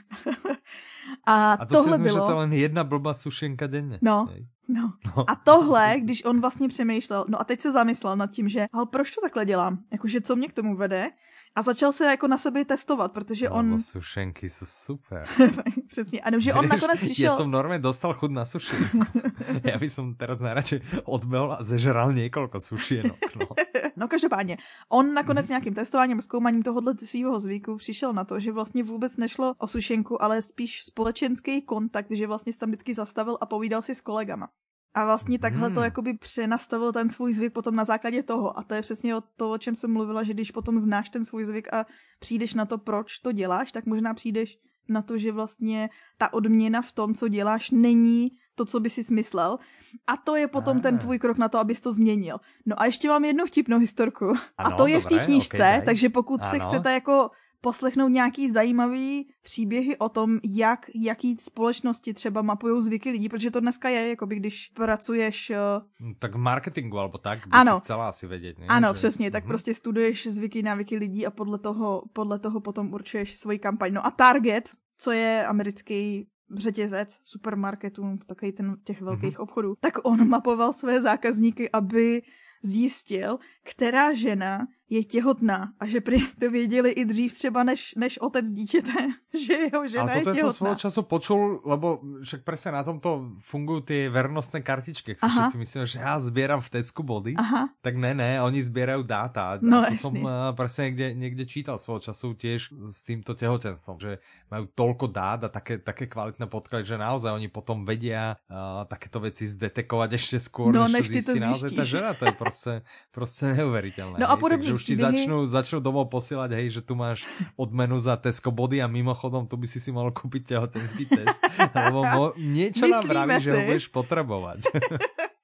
[1.26, 2.28] a, a to tohle si bylo...
[2.28, 3.98] že to jen jedna blbá sušenka denně.
[4.02, 4.28] No?
[4.68, 4.92] No.
[5.16, 5.30] no.
[5.30, 8.86] A tohle, když on vlastně přemýšlel, no a teď se zamyslel nad tím, že ale
[8.86, 9.78] proč to takhle dělám?
[9.92, 11.10] Jakože co mě k tomu vede?
[11.56, 13.82] A začal se jako na sebe testovat, protože no, on...
[13.82, 15.28] sušenky jsou super.
[15.88, 16.20] Přesně.
[16.20, 17.24] A že on nakonec přišel...
[17.24, 18.98] Já jsem normálně dostal chud na sušenku.
[19.64, 23.16] Já bych som teraz najradšej odbehol a zežral několik sušenok.
[23.40, 23.46] No.
[23.96, 24.56] no každopádně,
[24.88, 25.50] on nakonec mm.
[25.50, 30.22] nějakým testováním, zkoumáním tohohle svého zvyku přišel na to, že vlastně vůbec nešlo o sušenku,
[30.22, 34.48] ale spíš společenský kontakt, že vlastně se tam vždycky zastavil a povídal si s kolegama.
[34.96, 35.74] A vlastně takhle hmm.
[35.74, 38.58] to jakoby přenastavil ten svůj zvyk potom na základě toho.
[38.58, 41.24] A to je přesně o to, o čem jsem mluvila, že když potom znáš ten
[41.24, 41.86] svůj zvyk a
[42.18, 46.82] přijdeš na to, proč to děláš, tak možná přijdeš na to, že vlastně ta odměna
[46.82, 49.58] v tom, co děláš, není to, co by si smyslel.
[50.06, 52.38] A to je potom ten tvůj krok na to, abys to změnil.
[52.66, 54.24] No a ještě mám jednu vtipnou historku.
[54.58, 56.50] Ano, a to je dobré, v té knížce, okay, takže pokud ano.
[56.50, 63.10] se chcete jako poslechnout nějaký zajímavý příběhy o tom, jak, jaký společnosti třeba mapují zvyky
[63.10, 65.50] lidí, protože to dneska je, jako by když pracuješ...
[65.50, 66.14] Uh...
[66.18, 67.78] Tak v marketingu, alebo tak, by ano.
[67.78, 68.66] si chcela asi vědět, ne?
[68.68, 68.94] Ano, že...
[68.94, 69.48] přesně, tak uh-huh.
[69.48, 73.92] prostě studuješ zvyky, návyky lidí a podle toho, podle toho potom určuješ svoji kampaň.
[73.92, 79.42] No a Target, co je americký řetězec supermarketů, takový ten těch velkých uh-huh.
[79.42, 82.22] obchodů, tak on mapoval své zákazníky, aby
[82.62, 88.18] zjistil, která žena je těhotná a že prý to věděli i dřív třeba než, než
[88.18, 88.92] otec dítěte,
[89.46, 90.52] že jeho žena Ale toto je těhotná.
[90.52, 95.26] jsem svého času počul, lebo však přesně na tomto fungují ty vernostné kartičky, jak si
[95.26, 95.42] Aha.
[95.42, 97.68] všetci myslí, že já sbírám v Tesku body, Aha.
[97.80, 99.58] tak ne, ne, oni sbírají dáta.
[99.60, 103.98] No, a to jsem uh, presne někde, někde čítal svého času tiež s týmto tehotenstvom,
[104.00, 104.18] že
[104.50, 109.20] majú toľko dát a také, také kvalitné podklady, že naozaj oni potom vedia uh, takéto
[109.20, 112.10] veci zdetekovať ešte skôr, no, než, než to zjistí naozaj ta žena.
[112.14, 112.82] To je prostě,
[113.16, 114.18] prostě neuveriteľné.
[114.18, 117.24] No a podobně už ti začnú, začnú domov posielať, hej, že tu máš
[117.56, 121.40] odmenu za Tesco body a mimochodom tu by si si mal kúpiť tehotenský test,
[121.72, 124.58] lebo mo, niečo nám vraví, že ho budeš potřebovat.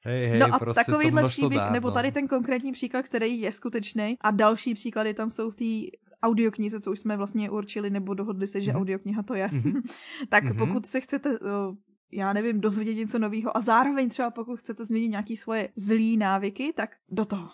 [0.05, 1.95] Hej, hej, no a prostě takovýhle příběh, dá, nebo no.
[1.95, 6.81] tady ten konkrétní příklad, který je skutečný a další příklady tam jsou v té audioknize,
[6.81, 8.77] co už jsme vlastně určili, nebo dohodli se, že mm-hmm.
[8.77, 9.47] audiokniha to je.
[9.47, 9.81] Mm-hmm.
[10.29, 10.59] tak mm-hmm.
[10.59, 11.39] pokud se chcete
[12.13, 16.73] já nevím, dozvědět něco nového a zároveň třeba pokud chcete změnit nějaké svoje zlý návyky,
[16.77, 17.49] tak do toho.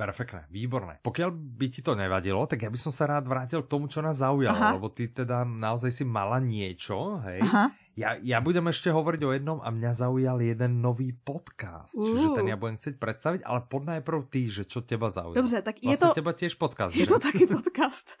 [0.00, 1.04] Perfektné, výborné.
[1.04, 4.00] Pokiaľ by ti to nevadilo, tak ja by som sa rád vrátil k tomu, čo
[4.00, 4.80] nás zaujalo, Aha.
[4.80, 7.44] lebo ty teda naozaj si mala niečo, hej?
[7.44, 7.68] Aha.
[7.98, 12.06] Ja, ja budem ešte hovoriť o jednom a mňa zaujal jeden nový podcast, uh.
[12.06, 15.34] čiže ten ja budem chcieť predstaviť, ale pod najprv ty, že čo teba zaujalo.
[15.34, 16.08] Dobře, tak vlastne je to...
[16.14, 17.10] teba tiež podcast, Je že?
[17.10, 18.14] to taky podcast.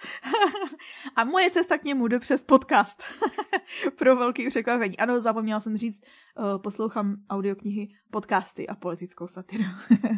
[1.18, 3.02] a moje cesta k němu jde přes podcast.
[3.98, 4.98] Pro velký překvapení.
[4.98, 9.64] Ano, zapomněla jsem říct, uh, poslouchám audioknihy, podcasty a politickou satiru.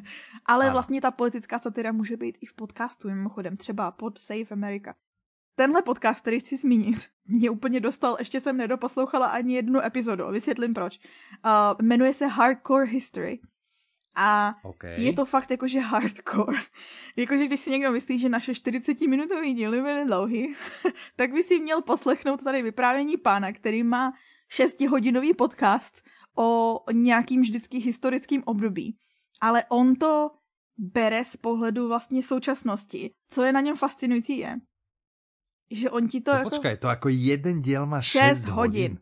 [0.46, 0.72] ale ano.
[0.72, 4.94] vlastně ta politická satira může být i v podcastu, mimochodem, třeba pod Save America.
[5.54, 10.74] Tenhle podcast, který chci zmínit, mě úplně dostal, ještě jsem nedoposlouchala ani jednu epizodu, vysvětlím
[10.74, 10.98] proč.
[11.44, 13.40] Uh, jmenuje se Hardcore History.
[14.14, 15.02] A okay.
[15.02, 16.58] je to fakt jakože hardcore.
[17.16, 20.54] jakože když si někdo myslí, že naše 40-minutový díly byly dlouhý,
[21.16, 24.12] tak by si měl poslechnout tady vyprávění pána, který má
[24.50, 26.02] 6-hodinový podcast
[26.36, 28.96] o nějakým vždycky historickým období.
[29.40, 30.30] Ale on to
[30.78, 33.14] bere z pohledu vlastně současnosti.
[33.28, 34.60] Co je na něm fascinující je,
[35.72, 36.50] že on ti to no jako...
[36.50, 38.54] Počkaj, to jako jeden díl má 6, 6 hodin.
[38.54, 38.98] hodin.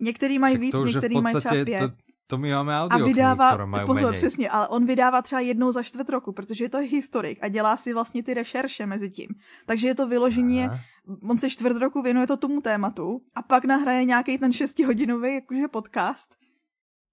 [0.00, 1.80] Některý mají víc, některý mají třeba 5.
[1.80, 1.96] To,
[2.26, 4.18] to my máme audio a vydává, které mají pozor, menej.
[4.18, 7.76] přesně, ale on vydává třeba jednou za čtvrt roku, protože je to historik a dělá
[7.76, 9.28] si vlastně ty rešerše mezi tím.
[9.66, 10.80] Takže je to vyloženě, Aha.
[11.28, 15.68] on se čtvrt roku věnuje to tomu tématu a pak nahraje nějaký ten šestihodinový jakože
[15.68, 16.36] podcast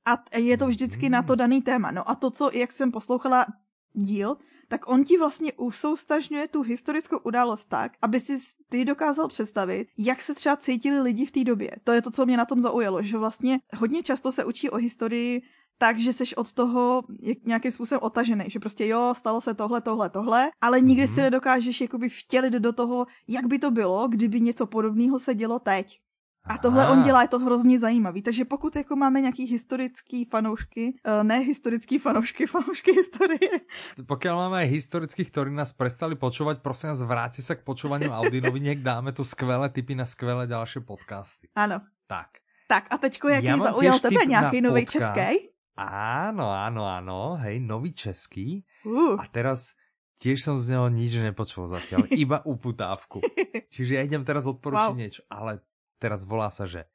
[0.06, 1.12] a je to vždycky hmm.
[1.12, 1.92] na to daný téma.
[1.92, 3.46] No a to, co, jak jsem poslouchala
[3.94, 4.38] díl,
[4.72, 8.38] tak on ti vlastně usoustažňuje tu historickou událost tak, aby si
[8.70, 11.72] ty dokázal představit, jak se třeba cítili lidi v té době.
[11.84, 14.78] To je to, co mě na tom zaujalo, že vlastně hodně často se učí o
[14.78, 15.42] historii
[15.78, 17.04] tak, že seš od toho
[17.46, 21.14] nějakým způsobem otažený, že prostě jo, stalo se tohle, tohle, tohle, ale nikdy mm-hmm.
[21.14, 25.60] si nedokážeš jakoby vtělit do toho, jak by to bylo, kdyby něco podobného se dělo
[25.60, 26.00] teď.
[26.42, 26.92] A tohle Aha.
[26.94, 28.22] on dělá, je to hrozně zajímavý.
[28.22, 33.62] Takže pokud jako máme nějaký historický fanoušky, uh, ne historický fanoušky, fanoušky historie.
[34.06, 39.14] Pokud máme historických, ktorí nás prestali počúvať, prosím vás, vráťte sa k počúvaniu Audinovi, dáme
[39.14, 41.46] tu skvelé tipy na skvelé ďalšie podcasty.
[41.54, 41.86] Ano.
[42.10, 42.42] Tak.
[42.72, 45.52] Tak a teďko, jaký ja zaujal tebe nějaký nový český?
[45.78, 48.64] Áno, áno, áno, hej, nový český.
[48.88, 49.20] Uh.
[49.20, 49.76] A teraz
[50.22, 53.20] tiež som z neho nič nepočul zatiaľ, iba uputávku.
[53.74, 55.00] Čiže ja idem teraz odporučiť wow.
[55.00, 55.66] niečo, ale
[56.02, 56.90] teraz volá sa, že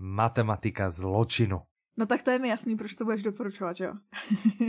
[0.00, 1.60] matematika zločinu.
[2.00, 3.92] No tak to je mi jasný, proč to budeš doporučovat, jo?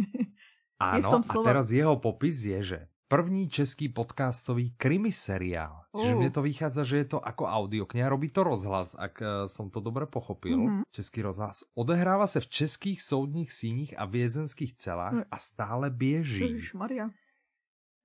[0.82, 2.80] Áno, a teraz jeho popis je, že
[3.12, 5.86] první český podcastový krimi seriál.
[5.94, 6.02] Uh.
[6.02, 9.70] Čiže mne to vychádza, že je to ako audiokniha, robí to rozhlas, ak uh, som
[9.70, 10.58] to dobre pochopil.
[10.58, 10.84] Uh -huh.
[10.90, 11.64] Český rozhlas.
[11.76, 15.24] Odehráva se v českých soudních síních a vězenských celách uh.
[15.32, 16.58] a stále běží.
[16.74, 17.10] Maria.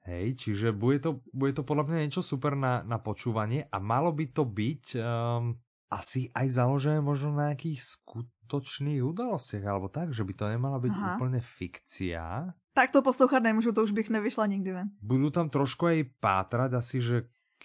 [0.07, 4.15] Hej, čiže bude to, bude to podľa mňa niečo super na, na počúvanie a malo
[4.15, 5.59] by to byť um,
[5.91, 10.95] asi aj založené možno na nejakých skutočných udalostiach, alebo tak, že by to nemala byť
[10.95, 11.19] Aha.
[11.19, 12.55] úplne fikcia.
[12.71, 14.89] Tak to poslouchat nemůžu, to už bych nevyšla nikdy ven.
[15.03, 17.17] Budú tam trošku aj pátrať asi, že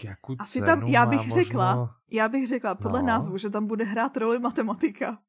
[0.03, 1.43] jakou Asi tam, já bych možno...
[1.43, 3.07] řekla, já bych řekla podle no.
[3.07, 5.19] názvu, že tam bude hrát roli matematika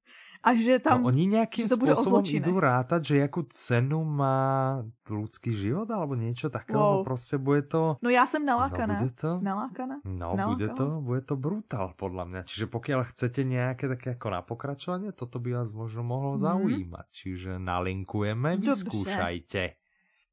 [0.43, 1.03] a že tam...
[1.03, 6.83] No, oni nějakým způsobem idú rátať, že jakou cenu má ľudský život alebo niečo takého,
[6.83, 6.97] wow.
[6.99, 7.97] no prostě bude to...
[8.03, 8.95] No já jsem nalákaná.
[8.95, 9.41] No, bude to...
[9.43, 9.97] Nalákaná?
[10.05, 10.47] No, nalákaná.
[10.47, 12.41] bude to, bude to brutál podľa mňa.
[12.43, 16.43] Čiže pokiaľ chcete nejaké také ako na pokračovanie, toto by vás možno mohlo mm.
[16.43, 17.07] zaujímať.
[17.13, 19.63] Čiže nalinkujeme, vyskúšajte.
[19.63, 19.82] Dobře.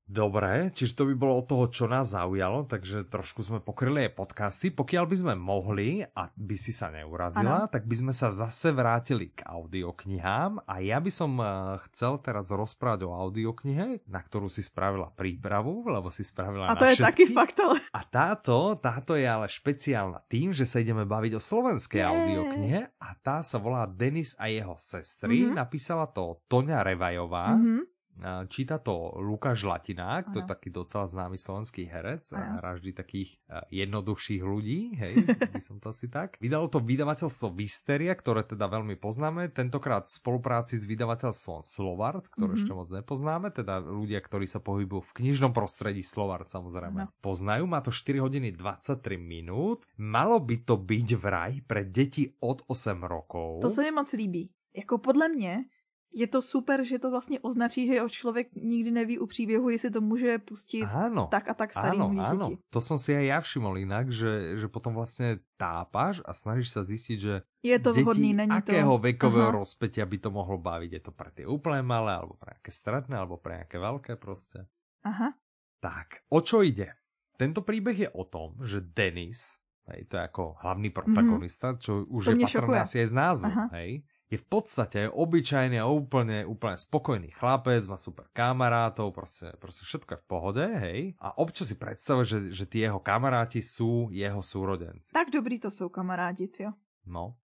[0.10, 4.18] Dobre, čiže to by bolo od toho, čo nás zaujalo, takže trošku sme pokryli aj
[4.18, 4.74] podcasty.
[4.74, 7.70] Pokiaľ by sme mohli, a by si sa neurazila, ano.
[7.70, 12.50] tak by sme sa zase vrátili k audioknihám a ja by som eh, chcel teraz
[12.50, 17.06] rozprávať o audioknihe, na ktorú si spravila prípravu, lebo si spravila A to je všetky.
[17.06, 17.78] taký fakt, ale...
[17.94, 22.10] A táto, táto je ale špeciálna tým, že sa ideme baviť o slovenskej yeah.
[22.10, 25.46] audioknihe a tá sa volá Denis a jeho sestry.
[25.46, 25.58] Mm -hmm.
[25.62, 27.54] Napísala to Toňa Revajová.
[27.54, 27.99] Mm -hmm
[28.48, 30.34] Číta to Lukáš Latinák, ano.
[30.34, 33.40] to je taký docela známy slovenský herec a raždí takých
[33.72, 35.14] jednoduchších ľudí, hej,
[35.56, 36.36] by som to asi tak.
[36.44, 42.56] Vydalo to vydavateľstvo Visteria, ktoré teda veľmi poznáme, tentokrát v spolupráci s vydavateľstvom Slovart, ktoré
[42.56, 42.68] mm-hmm.
[42.68, 47.14] ešte moc nepoznáme, teda ľudia, ktorí sa pohybujú v knižnom prostredí Slovart samozrejme ano.
[47.24, 47.64] poznajú.
[47.66, 49.88] Má to 4 hodiny 23 minút.
[49.96, 53.62] Malo by to byť vraj pre deti od 8 rokov.
[53.62, 54.50] To se mi moc líbí.
[54.74, 55.66] Jako podle mě
[56.10, 60.02] je to super, že to vlastně označí, že člověk nikdy neví u příběhu, jestli to
[60.02, 62.48] může pustit áno, tak a tak starým áno, áno.
[62.74, 66.82] To som si aj ja všimol inak, že, že potom vlastně tápaš a snažíš sa
[66.82, 69.04] zistiť, že je to vhodný, není akého to...
[69.06, 70.92] vekového rozpetia by to mohlo baviť.
[70.98, 74.66] Je to pre tie úplne malé, alebo pre nejaké stredné, alebo pre nejaké veľké proste.
[75.04, 75.36] Aha.
[75.84, 76.96] Tak, o čo ide?
[77.36, 79.60] Tento príbeh je o tom, že Denis,
[79.92, 81.84] hej, to je ako hlavný protagonista, mm-hmm.
[81.84, 83.66] čo už to je patrné asi aj z názvu, Aha.
[83.80, 83.92] hej,
[84.30, 90.10] je v podstate obyčajný a úplne, úplne spokojný chlapec, má super kamarátov, proste, proste všetko
[90.14, 91.00] je v pohode, hej.
[91.18, 95.18] A občas si predstavuje, že, že tí jeho kamaráti sú jeho súrodenci.
[95.18, 96.78] Tak dobrý to sú kamarádi, jo.
[97.10, 97.42] No.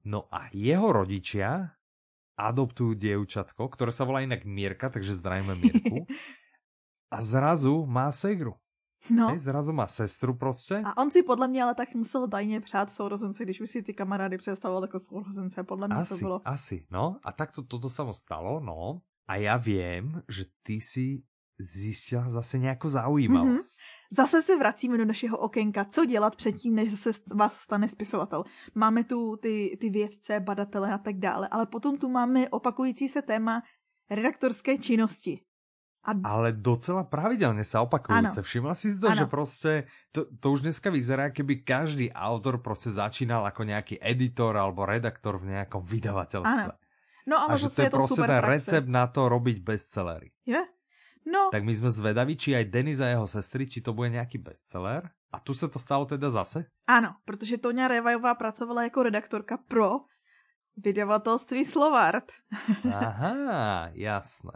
[0.00, 1.76] No a jeho rodičia
[2.40, 6.08] adoptujú dievčatko, ktoré sa volá inak Mirka, takže zdravíme Mirku.
[7.14, 8.56] a zrazu má segru.
[9.10, 9.28] No.
[9.28, 10.82] Hej, zrazu má sestru prostě.
[10.84, 13.94] A on si podle mě ale tak musel tajně přát sourozence, když už si ty
[13.94, 15.62] kamarády představoval jako sourozence.
[15.62, 16.40] Podle mě asi, to bylo.
[16.44, 17.16] Asi, no.
[17.24, 19.00] A tak to, toto sa mu stalo, no.
[19.28, 21.22] A já vím, že ty si
[21.58, 23.78] zjistila zase nějakou zaujímavosť.
[23.78, 23.94] Mm-hmm.
[24.16, 25.84] Zase se vracíme do našeho okénka.
[25.84, 28.44] Co dělat předtím, než zase vás stane spisovatel?
[28.74, 33.22] Máme tu ty, ty vědce, badatele a tak dále, ale potom tu máme opakující se
[33.22, 33.62] téma
[34.10, 35.40] redaktorské činnosti.
[36.04, 36.12] A...
[36.24, 38.42] Ale docela pravidelně se opakujúce.
[38.42, 39.16] Všimla si to, ano.
[39.16, 44.56] že prostě to, to už dneska vyzerá, keby každý autor prostě začínal jako nějaký editor
[44.56, 46.62] alebo redaktor v nějakom vydavatelstve.
[46.64, 46.72] Ano.
[47.26, 48.50] No a, a že to je, to prostě ten praxe.
[48.50, 50.30] recept na to robiť bestsellery.
[50.46, 50.60] Je?
[51.32, 51.48] No.
[51.52, 55.10] Tak my jsme zvedaví, či aj Denis a jeho sestry, či to bude nějaký bestseller.
[55.32, 56.64] A tu se to stalo teda zase?
[56.86, 59.90] Ano, protože Toňa Revajová pracovala jako redaktorka pro
[60.76, 62.24] vydavatelství Slovart.
[62.94, 64.52] Aha, jasné.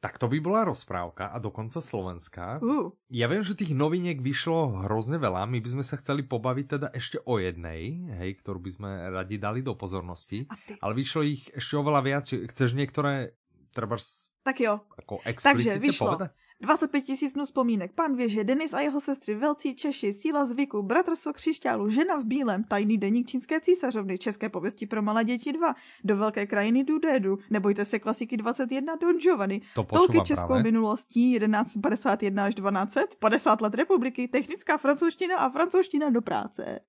[0.00, 2.64] Tak to by bola rozprávka a dokonca slovenská.
[2.64, 2.88] Uh.
[3.12, 5.44] Ja viem, že tých noviniek vyšlo hrozne veľa.
[5.44, 9.36] My by sme sa chceli pobaviť teda ešte o jednej, hej, ktorú by sme radi
[9.36, 10.48] dali do pozornosti.
[10.80, 12.24] Ale vyšlo ich ešte oveľa viac.
[12.32, 13.36] Chceš niektoré
[13.70, 14.00] treba
[14.42, 14.82] tak jo.
[14.98, 16.16] Ako Takže vyšlo.
[16.16, 16.30] Povedať?
[16.60, 21.32] 25 tisíc dnů vzpomínek, pan věže, Denis a jeho sestry, velcí Češi, síla zvyku, bratrstvo
[21.32, 26.16] křišťálu, žena v bílém, tajný deník čínské císařovny, české pověsti pro malé děti 2, do
[26.16, 30.62] velké krajiny Dudédu, nebojte se klasiky 21 Don Giovanni, to tolky českou právě.
[30.62, 36.80] minulostí 1151 až 1200, 50 let republiky, technická francouzština a francouzština do práce.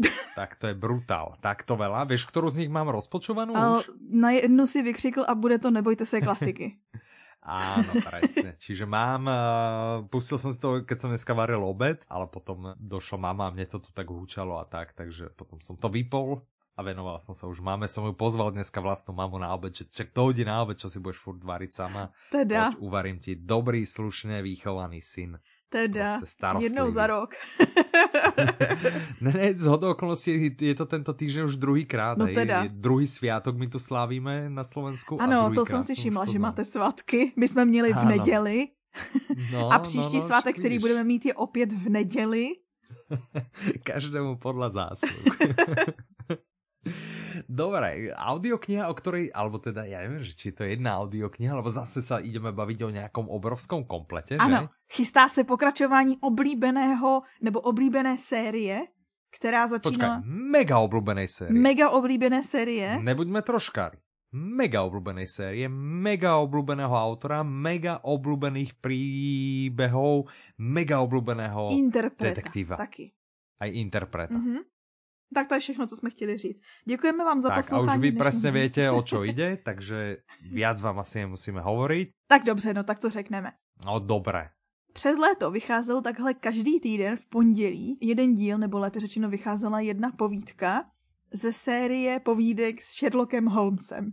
[0.36, 1.40] tak to je brutál.
[1.40, 2.04] Tak to veľa.
[2.04, 3.88] Vieš, ktorú z nich mám rozpočovanú už?
[4.12, 6.76] Na jednu si vykřikl a bude to nebojte se klasiky.
[7.46, 8.58] Áno, presne.
[8.58, 13.22] Čiže mám, uh, pustil som si to, keď som dneska varil obed, ale potom došla
[13.22, 16.42] mama a mne to tu tak húčalo a tak, takže potom som to vypol
[16.76, 19.88] a venoval som sa už máme, som ju pozval dneska vlastnú mamu na obed, že
[19.88, 22.12] čak to hodí na obed, čo si budeš furt variť sama.
[22.28, 22.76] Teda.
[22.84, 25.40] Uvarím ti dobrý, slušne vychovaný syn.
[25.76, 26.20] Teda,
[26.58, 27.34] jednou za rok.
[29.20, 32.16] ne, ne, z okolností je to tento týždeň už druhýkrát.
[32.16, 32.62] No teda.
[32.64, 35.20] Je druhý sviatok my tu slávíme na Slovensku.
[35.20, 37.32] Ano, to jsem si všimla, že máte svátky.
[37.36, 38.08] My jsme měli v ano.
[38.08, 38.68] neděli.
[39.52, 42.48] No, a příští no, no, svátek, který budeme mít, je opět v neděli.
[43.84, 45.36] Každému podle zásluh.
[47.44, 51.68] Dobre, audiokniha, o ktorej, alebo teda ja neviem, že či to je jedna audiokniha, alebo
[51.68, 58.18] zase sa ideme baviť o nejakom obrovskom komplete, Ano, chystá se pokračování oblíbeného, nebo oblíbené
[58.18, 58.80] série,
[59.30, 60.22] která začíná...
[60.22, 61.52] Počkaj, mega oblíbené série.
[61.52, 62.96] Mega oblíbené série.
[63.02, 63.98] Nebuďme troškári.
[64.36, 70.28] Mega obľúbenej série, mega obľúbeného autora, mega obľúbených príbehov,
[70.60, 72.76] mega obľúbeného Interpreta, detektíva.
[72.76, 73.14] Taky.
[73.56, 74.36] Aj interpreta.
[74.36, 74.60] Mm-hmm.
[75.34, 76.62] Tak to je všechno, co jsme chtěli říct.
[76.84, 77.90] Děkujeme vám za tak, poslouchání.
[77.90, 80.16] a už vy přesně větě, o čo ide, takže
[80.52, 82.08] viac vám asi nemusíme hovoriť.
[82.28, 83.52] Tak dobře, no tak to řekneme.
[83.86, 84.50] No dobré.
[84.92, 90.10] Přes léto vycházel takhle každý týden v pondělí jeden díl, nebo lépe řečeno vycházela jedna
[90.10, 90.84] povídka
[91.32, 94.12] ze série povídek s Sherlockem Holmesem.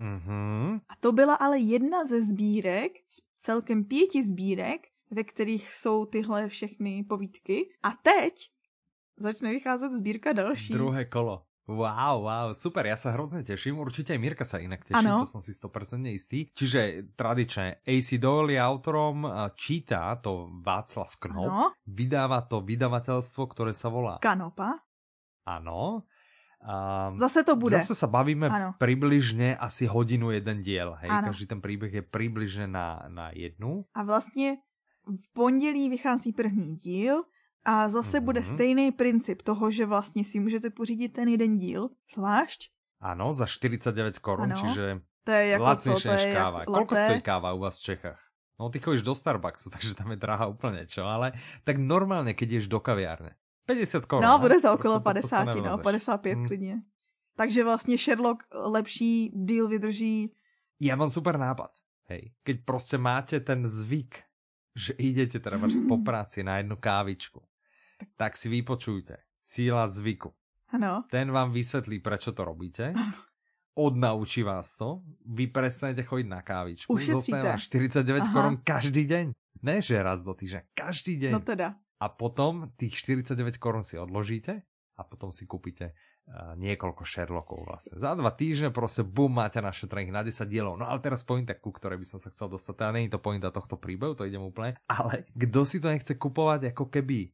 [0.00, 0.80] Mm-hmm.
[0.88, 6.48] A to byla ale jedna ze sbírek, z celkem pěti sbírek, ve kterých jsou tyhle
[6.48, 7.68] všechny povídky.
[7.82, 8.34] A teď
[9.16, 10.72] začne vycházet sbírka další.
[10.72, 11.42] Druhé kolo.
[11.66, 15.26] Wow, wow, super, ja sa hrozne teším, určite aj Mirka sa inak teší, ano.
[15.26, 16.46] to som si 100% istý.
[16.54, 19.26] Čiže tradične AC Doyle je autorom,
[19.58, 21.74] číta to Václav Knop, ano.
[21.90, 24.22] vydáva to vydavateľstvo, ktoré sa volá...
[24.22, 24.78] Kanopa.
[25.42, 26.06] Áno.
[26.62, 27.74] Um, zase to bude.
[27.82, 28.70] Zase sa bavíme ano.
[28.78, 31.10] približne asi hodinu jeden diel, hej?
[31.10, 31.34] Ano.
[31.34, 33.90] Každý ten príbeh je približne na, na jednu.
[33.94, 34.62] A vlastně
[35.06, 37.22] v pondělí vychází první díl,
[37.66, 38.24] a zase mm-hmm.
[38.24, 38.48] bude mhm.
[38.54, 42.70] stejný princip toho, že vlastně si můžete pořídit ten jeden díl, zvlášť.
[43.00, 46.60] Ano, za 49 korun, čiže to je jako lacnejšie než káva.
[46.64, 48.20] Koľko stojí káva u vás v Čechách?
[48.56, 51.32] No ty chodíš do Starbucksu, takže tam je drahá úplně čo, ale
[51.64, 53.34] tak normálně, keď ješ do kaviárne.
[53.66, 54.22] 50 korun.
[54.22, 56.46] No, bude to okolo 50, to no, 55 hmm.
[56.46, 56.76] klidně.
[57.36, 60.32] Takže vlastně Sherlock lepší deal vydrží.
[60.80, 61.70] Já mám super nápad.
[62.08, 64.22] Hej, keď prostě máte ten zvyk,
[64.76, 67.42] že idete teda po práci na jednu kávičku
[68.16, 69.20] tak si vypočujte.
[69.38, 70.32] Síla zvyku.
[70.72, 71.04] Ano.
[71.06, 72.90] Ten vám vysvetlí, prečo to robíte.
[73.76, 75.04] Odnaučí vás to.
[75.28, 76.88] Vy prestanete chodiť na kávičku.
[76.88, 77.38] Ušetříte.
[77.38, 79.26] Zostane 49 korun každý deň.
[79.62, 80.72] Ne, že raz do týždňa.
[80.72, 81.32] Každý deň.
[81.36, 81.76] No teda.
[82.00, 84.64] A potom tých 49 korun si odložíte
[84.96, 88.00] a potom si kúpite uh, niekoľko Sherlockov vlastne.
[88.00, 90.80] Za dva týždne proste bum, máte našetrených na 10 dielov.
[90.80, 92.74] No ale teraz pointa, ku ktorej by som sa chcel dostať.
[92.80, 94.76] Teda není to pointa tohto príbehu, to idem úplne.
[94.88, 97.32] Ale kto si to nechce kupovať ako keby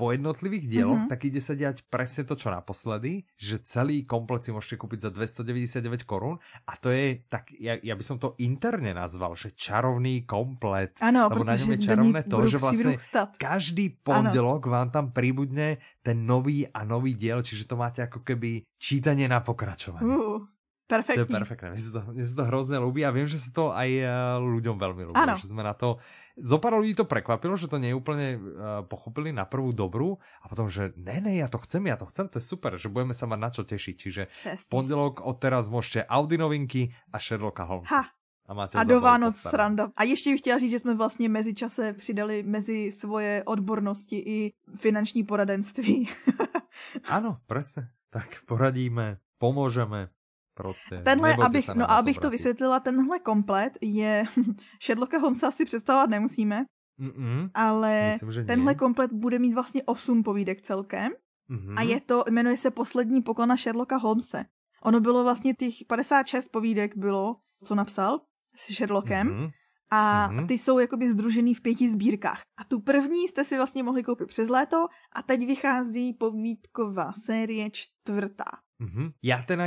[0.00, 1.12] po jednotlivých dieloch, mm-hmm.
[1.12, 5.10] tak ide sa diať presne to, čo naposledy, že celý komplet si môžete kúpiť za
[5.12, 10.24] 299 korún a to je, tak ja, ja by som to interne nazval, že čarovný
[10.24, 10.96] komplet.
[11.04, 12.96] Ano, lebo na ňom je čarovné to, že vlastne
[13.36, 14.72] každý pondelok ano.
[14.72, 19.44] vám tam príbudne ten nový a nový diel, čiže to máte ako keby čítanie na
[19.44, 20.08] pokračovanie.
[20.08, 20.48] Uh.
[20.90, 21.22] Perfektní.
[21.22, 21.70] To je perfektné.
[21.70, 24.10] Mně se to, mně se to hrozně líbí a vím, že se to aj eh,
[24.42, 25.14] ľuďom velmi líbí.
[25.14, 25.38] Ano.
[25.38, 26.02] Že jsme na to...
[26.40, 28.40] Zopár ľudí to prekvapilo, že to neúplně uh,
[28.88, 32.32] pochopili na prvú dobru a potom, že ne, ne, ja to chcem, ja to chcem,
[32.32, 33.94] to je super, že budeme sa mať na čo tešiť.
[34.00, 34.70] Čiže Přesný.
[34.72, 37.92] pondelok od teraz môžete Audi novinky a Sherlocka Holmesa.
[37.92, 38.02] Ha.
[38.48, 39.92] A, máte a do Vánoc sranda.
[39.96, 44.52] A ještě bych chtěla říct, že jsme vlastně mezi čase přidali mezi svoje odbornosti i
[44.76, 46.08] finanční poradenství.
[47.08, 47.90] ano, presne.
[48.10, 50.08] Tak poradíme, pomůžeme,
[50.62, 51.02] Prostě.
[51.04, 54.24] Tenhle, abych, no a abych to vysvětlila, tenhle komplet je,
[54.82, 56.64] Sherlocka Holmesa si představovat nemusíme,
[57.00, 57.50] Mm-mm.
[57.54, 58.78] ale Myslím, tenhle nie.
[58.78, 61.12] komplet bude mít vlastně 8 povídek celkem
[61.50, 61.74] mm-hmm.
[61.76, 64.44] a je to, jmenuje se Poslední poklona Sherlocka Holmese.
[64.82, 68.20] Ono bylo vlastně těch 56 povídek bylo, co napsal
[68.56, 69.50] s Sherlockem mm-hmm.
[69.90, 70.46] a mm-hmm.
[70.46, 72.40] ty jsou jakoby združený v pěti sbírkách.
[72.58, 77.70] A tu první jste si vlastně mohli koupit přes léto a teď vychází povídková série
[77.70, 78.69] čtvrtá.
[78.80, 79.06] Mm-hmm.
[79.20, 79.60] Ja ten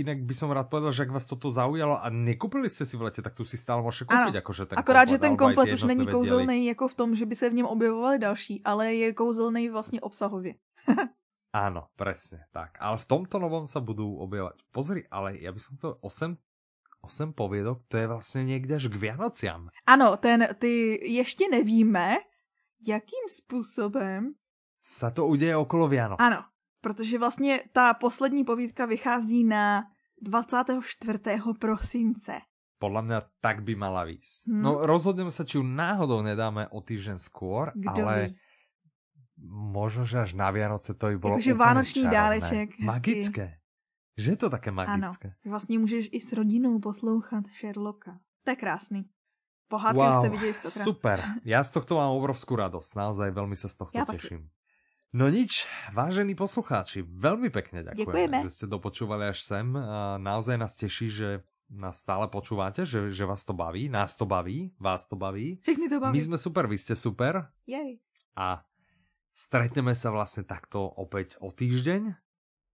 [0.00, 3.12] inak by som rád povedal, že ak vás toto zaujalo a nekúpili ste si v
[3.12, 4.40] lete, tak tu si stále môžete kúpiť.
[4.40, 7.34] Akože ten Akorát, komplet, že ten komplet už není kouzelný jako v tom, že by
[7.36, 10.54] se v něm objevovali další, ale je kouzelný vlastně obsahově.
[11.54, 12.74] Áno, presne tak.
[12.82, 14.58] Ale v tomto novom sa budú objevať.
[14.74, 16.34] Pozri, ale ja by som chcel 8
[17.04, 19.68] 8 povědok, to je vlastně někde až k Vianociam.
[19.86, 22.16] Ano, ten, ty ještě nevíme,
[22.86, 24.34] jakým způsobem
[24.84, 26.20] sa to uděje okolo Vianoc.
[26.20, 26.44] Ano,
[26.84, 29.84] protože vlastně ta poslední povídka vychází na
[30.22, 31.18] 24.
[31.60, 32.32] prosince.
[32.78, 34.44] Podle mě tak by mala víc.
[34.46, 34.62] Hmm.
[34.62, 38.36] No rozhodneme se, či ju náhodou nedáme o týždeň skôr, Kdo ale ví?
[39.72, 42.20] možno, že až na Vianoce to by bylo Takže vánoční čarovné.
[42.20, 42.70] dáreček.
[42.70, 42.84] Hezky.
[42.84, 43.46] Magické.
[44.18, 45.28] Že je to také magické.
[45.28, 48.18] Ano, vlastně můžeš i s rodinou poslouchat Sherlocka.
[48.44, 49.08] To je krásný.
[49.68, 50.84] Pohádky wow, jste viděli stokrát.
[50.84, 51.24] Super.
[51.44, 52.96] Já z tohto mám obrovskou radost.
[52.96, 54.38] Naozaj velmi se z tohto Já těším.
[54.38, 54.50] Taky.
[55.14, 58.38] No nič, vážení poslucháči, veľmi pekne ďakujem, Děkujeme.
[58.42, 59.62] že ste dopočúvali až sem.
[60.18, 61.28] Naozaj nás teší, že
[61.70, 65.62] nás stále počúvate, že, že vás to baví, nás to baví, vás to baví.
[65.62, 66.18] Všechny to baví.
[66.18, 67.46] My sme super, vy ste super.
[67.62, 68.02] Jej.
[68.34, 68.66] A
[69.38, 72.10] stretneme sa vlastne takto opäť o týždeň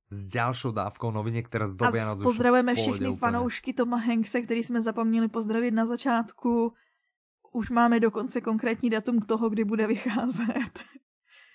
[0.09, 3.21] s ďalšou dávkou noviniek, teraz do Vianoc pozdravujeme všechny úplně.
[3.21, 6.73] fanoušky Toma Hankse, který jsme zapomněli pozdravit na začátku.
[7.53, 10.73] Už máme dokonce konkrétní datum toho, kdy bude vycházet.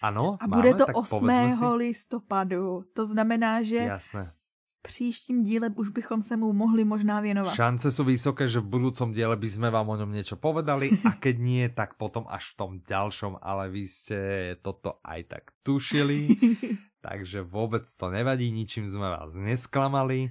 [0.02, 1.30] Ano, A máme, bude to 8.
[1.58, 1.66] Si...
[1.66, 2.84] listopadu.
[2.94, 4.32] To znamená, že Jasné.
[4.82, 7.54] příštím díle už bychom se mu mohli možná věnovat.
[7.54, 11.12] Šance jsou vysoké, že v budoucím díle by sme vám o něm něco povedali a
[11.18, 14.20] keď nie, tak potom až v tom ďalšom, ale vy jste
[14.62, 16.28] toto aj tak tušili.
[17.10, 20.30] takže vůbec to nevadí, ničím jsme vás nesklamali.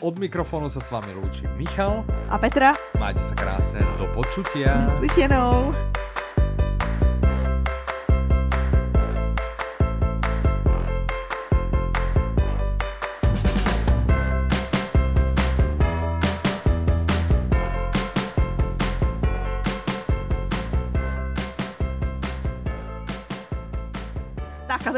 [0.00, 2.72] Od mikrofonu se s vámi loučí Michal a Petra.
[2.98, 4.78] Majte se krásně, do počutia.
[4.78, 5.74] Naslyšenou.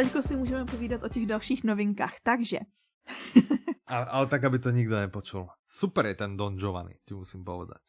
[0.04, 2.14] Teďko si můžeme povídat o těch dalších novinkách.
[2.22, 2.58] Takže.
[3.86, 5.48] ale, ale tak, aby to nikdo nepočul.
[5.68, 7.82] Super je ten Don Giovanni, ti musím povedať.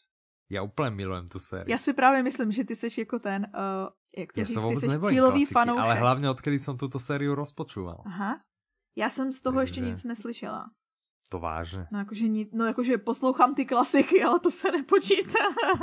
[0.50, 1.72] Já úplně milujem tu sérii.
[1.72, 3.88] Já si právě myslím, že ty jsi jako ten, uh,
[4.18, 5.84] jak to Já říct, ty jsi cílový fanoušek.
[5.84, 8.04] Ale hlavně odkedy jsem tuto sériu rozpočúval.
[8.06, 8.40] Aha.
[8.96, 9.72] Já jsem z toho Takže...
[9.72, 10.66] ještě nic neslyšela.
[11.30, 11.88] To vážně.
[11.92, 15.40] No jakože, no jakože poslouchám ty klasiky, ale to se nepočítá.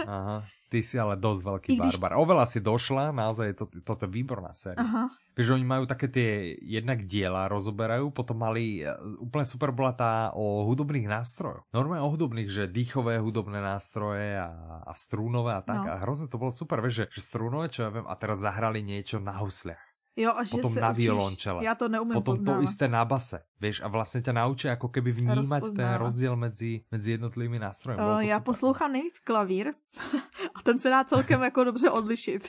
[0.07, 0.45] Aha.
[0.69, 1.97] Ty si ale dosť veľký když...
[1.97, 2.21] barbar.
[2.21, 4.85] Oveľa si došla, naozaj je to, toto výborná séria.
[4.85, 5.09] Aha.
[5.33, 8.91] Víš, oni majú také tie jednak diela, rozoberajú, potom mali, e,
[9.23, 11.63] úplne super bola tá o hudobných nástrojoch.
[11.71, 14.51] Normálne o hudobných, že dýchové hudobné nástroje a,
[14.83, 15.87] a strúnové a tak.
[15.87, 15.95] No.
[15.95, 18.83] A hrozně to bolo super, vieš, že, že strúnové, čo ja viem, a teraz zahrali
[18.83, 19.88] niečo na husliach.
[20.19, 21.65] Jo, a že potom se na violončele.
[21.65, 22.61] Já to neumím Potom poznávat.
[22.61, 26.85] to isté na base, vieš, a vlastně tě naučí jako keby vnímat ten rozdíl mezi,
[26.91, 27.99] mezi jednotlivými nástroji.
[27.99, 28.45] Uh, já super.
[28.45, 29.73] poslouchám nejvíc klavír
[30.55, 32.49] a ten se dá celkem jako dobře odlišit.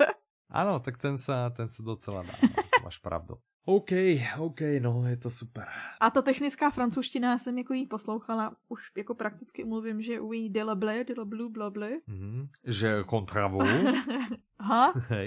[0.50, 2.48] ano, tak ten se, ten se docela dá, no,
[2.84, 3.34] máš pravdu.
[3.64, 3.90] OK,
[4.38, 5.64] OK, no, je to super.
[6.00, 10.48] A ta technická francouzština, já jsem jako jí poslouchala, už jako prakticky mluvím, že oui,
[10.48, 11.90] de la blé, de la bleu, bla blé.
[12.06, 12.48] Mm.
[12.64, 13.60] Že kontravu.
[14.58, 14.92] Aha.
[15.08, 15.26] Hej.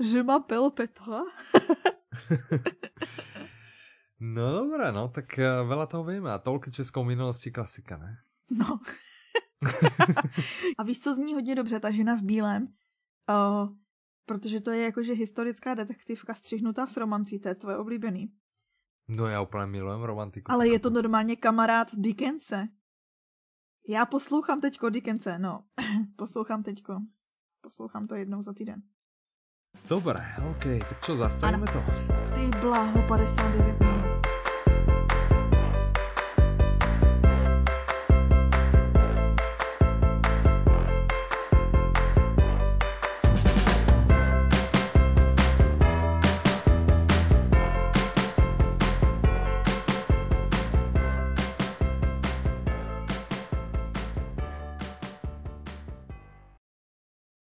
[0.00, 1.20] Že, m'appelle Petra.
[4.20, 6.32] no dobré, no, tak uh, veľa toho vieme.
[6.32, 8.16] A toľko českou minulosti klasika, ne?
[8.50, 8.80] No.
[10.78, 12.68] a víš, co zní hodně dobře, ta žena v bílém?
[13.28, 13.68] Uh,
[14.30, 18.32] Protože to je jakože historická detektivka střihnutá s romancí, to je tvoje oblíbený.
[19.08, 20.52] No já úplně milujem romantiku.
[20.52, 22.68] Ale je to normálně kamarád Dickense.
[23.88, 25.64] Já poslouchám teďko Dickense, no.
[26.16, 26.96] poslouchám teďko.
[27.60, 28.82] Poslouchám to jednou za týden.
[29.90, 31.82] Dobré, OK, tak čo, zastavíme to?
[32.30, 33.89] Ty bláho, 59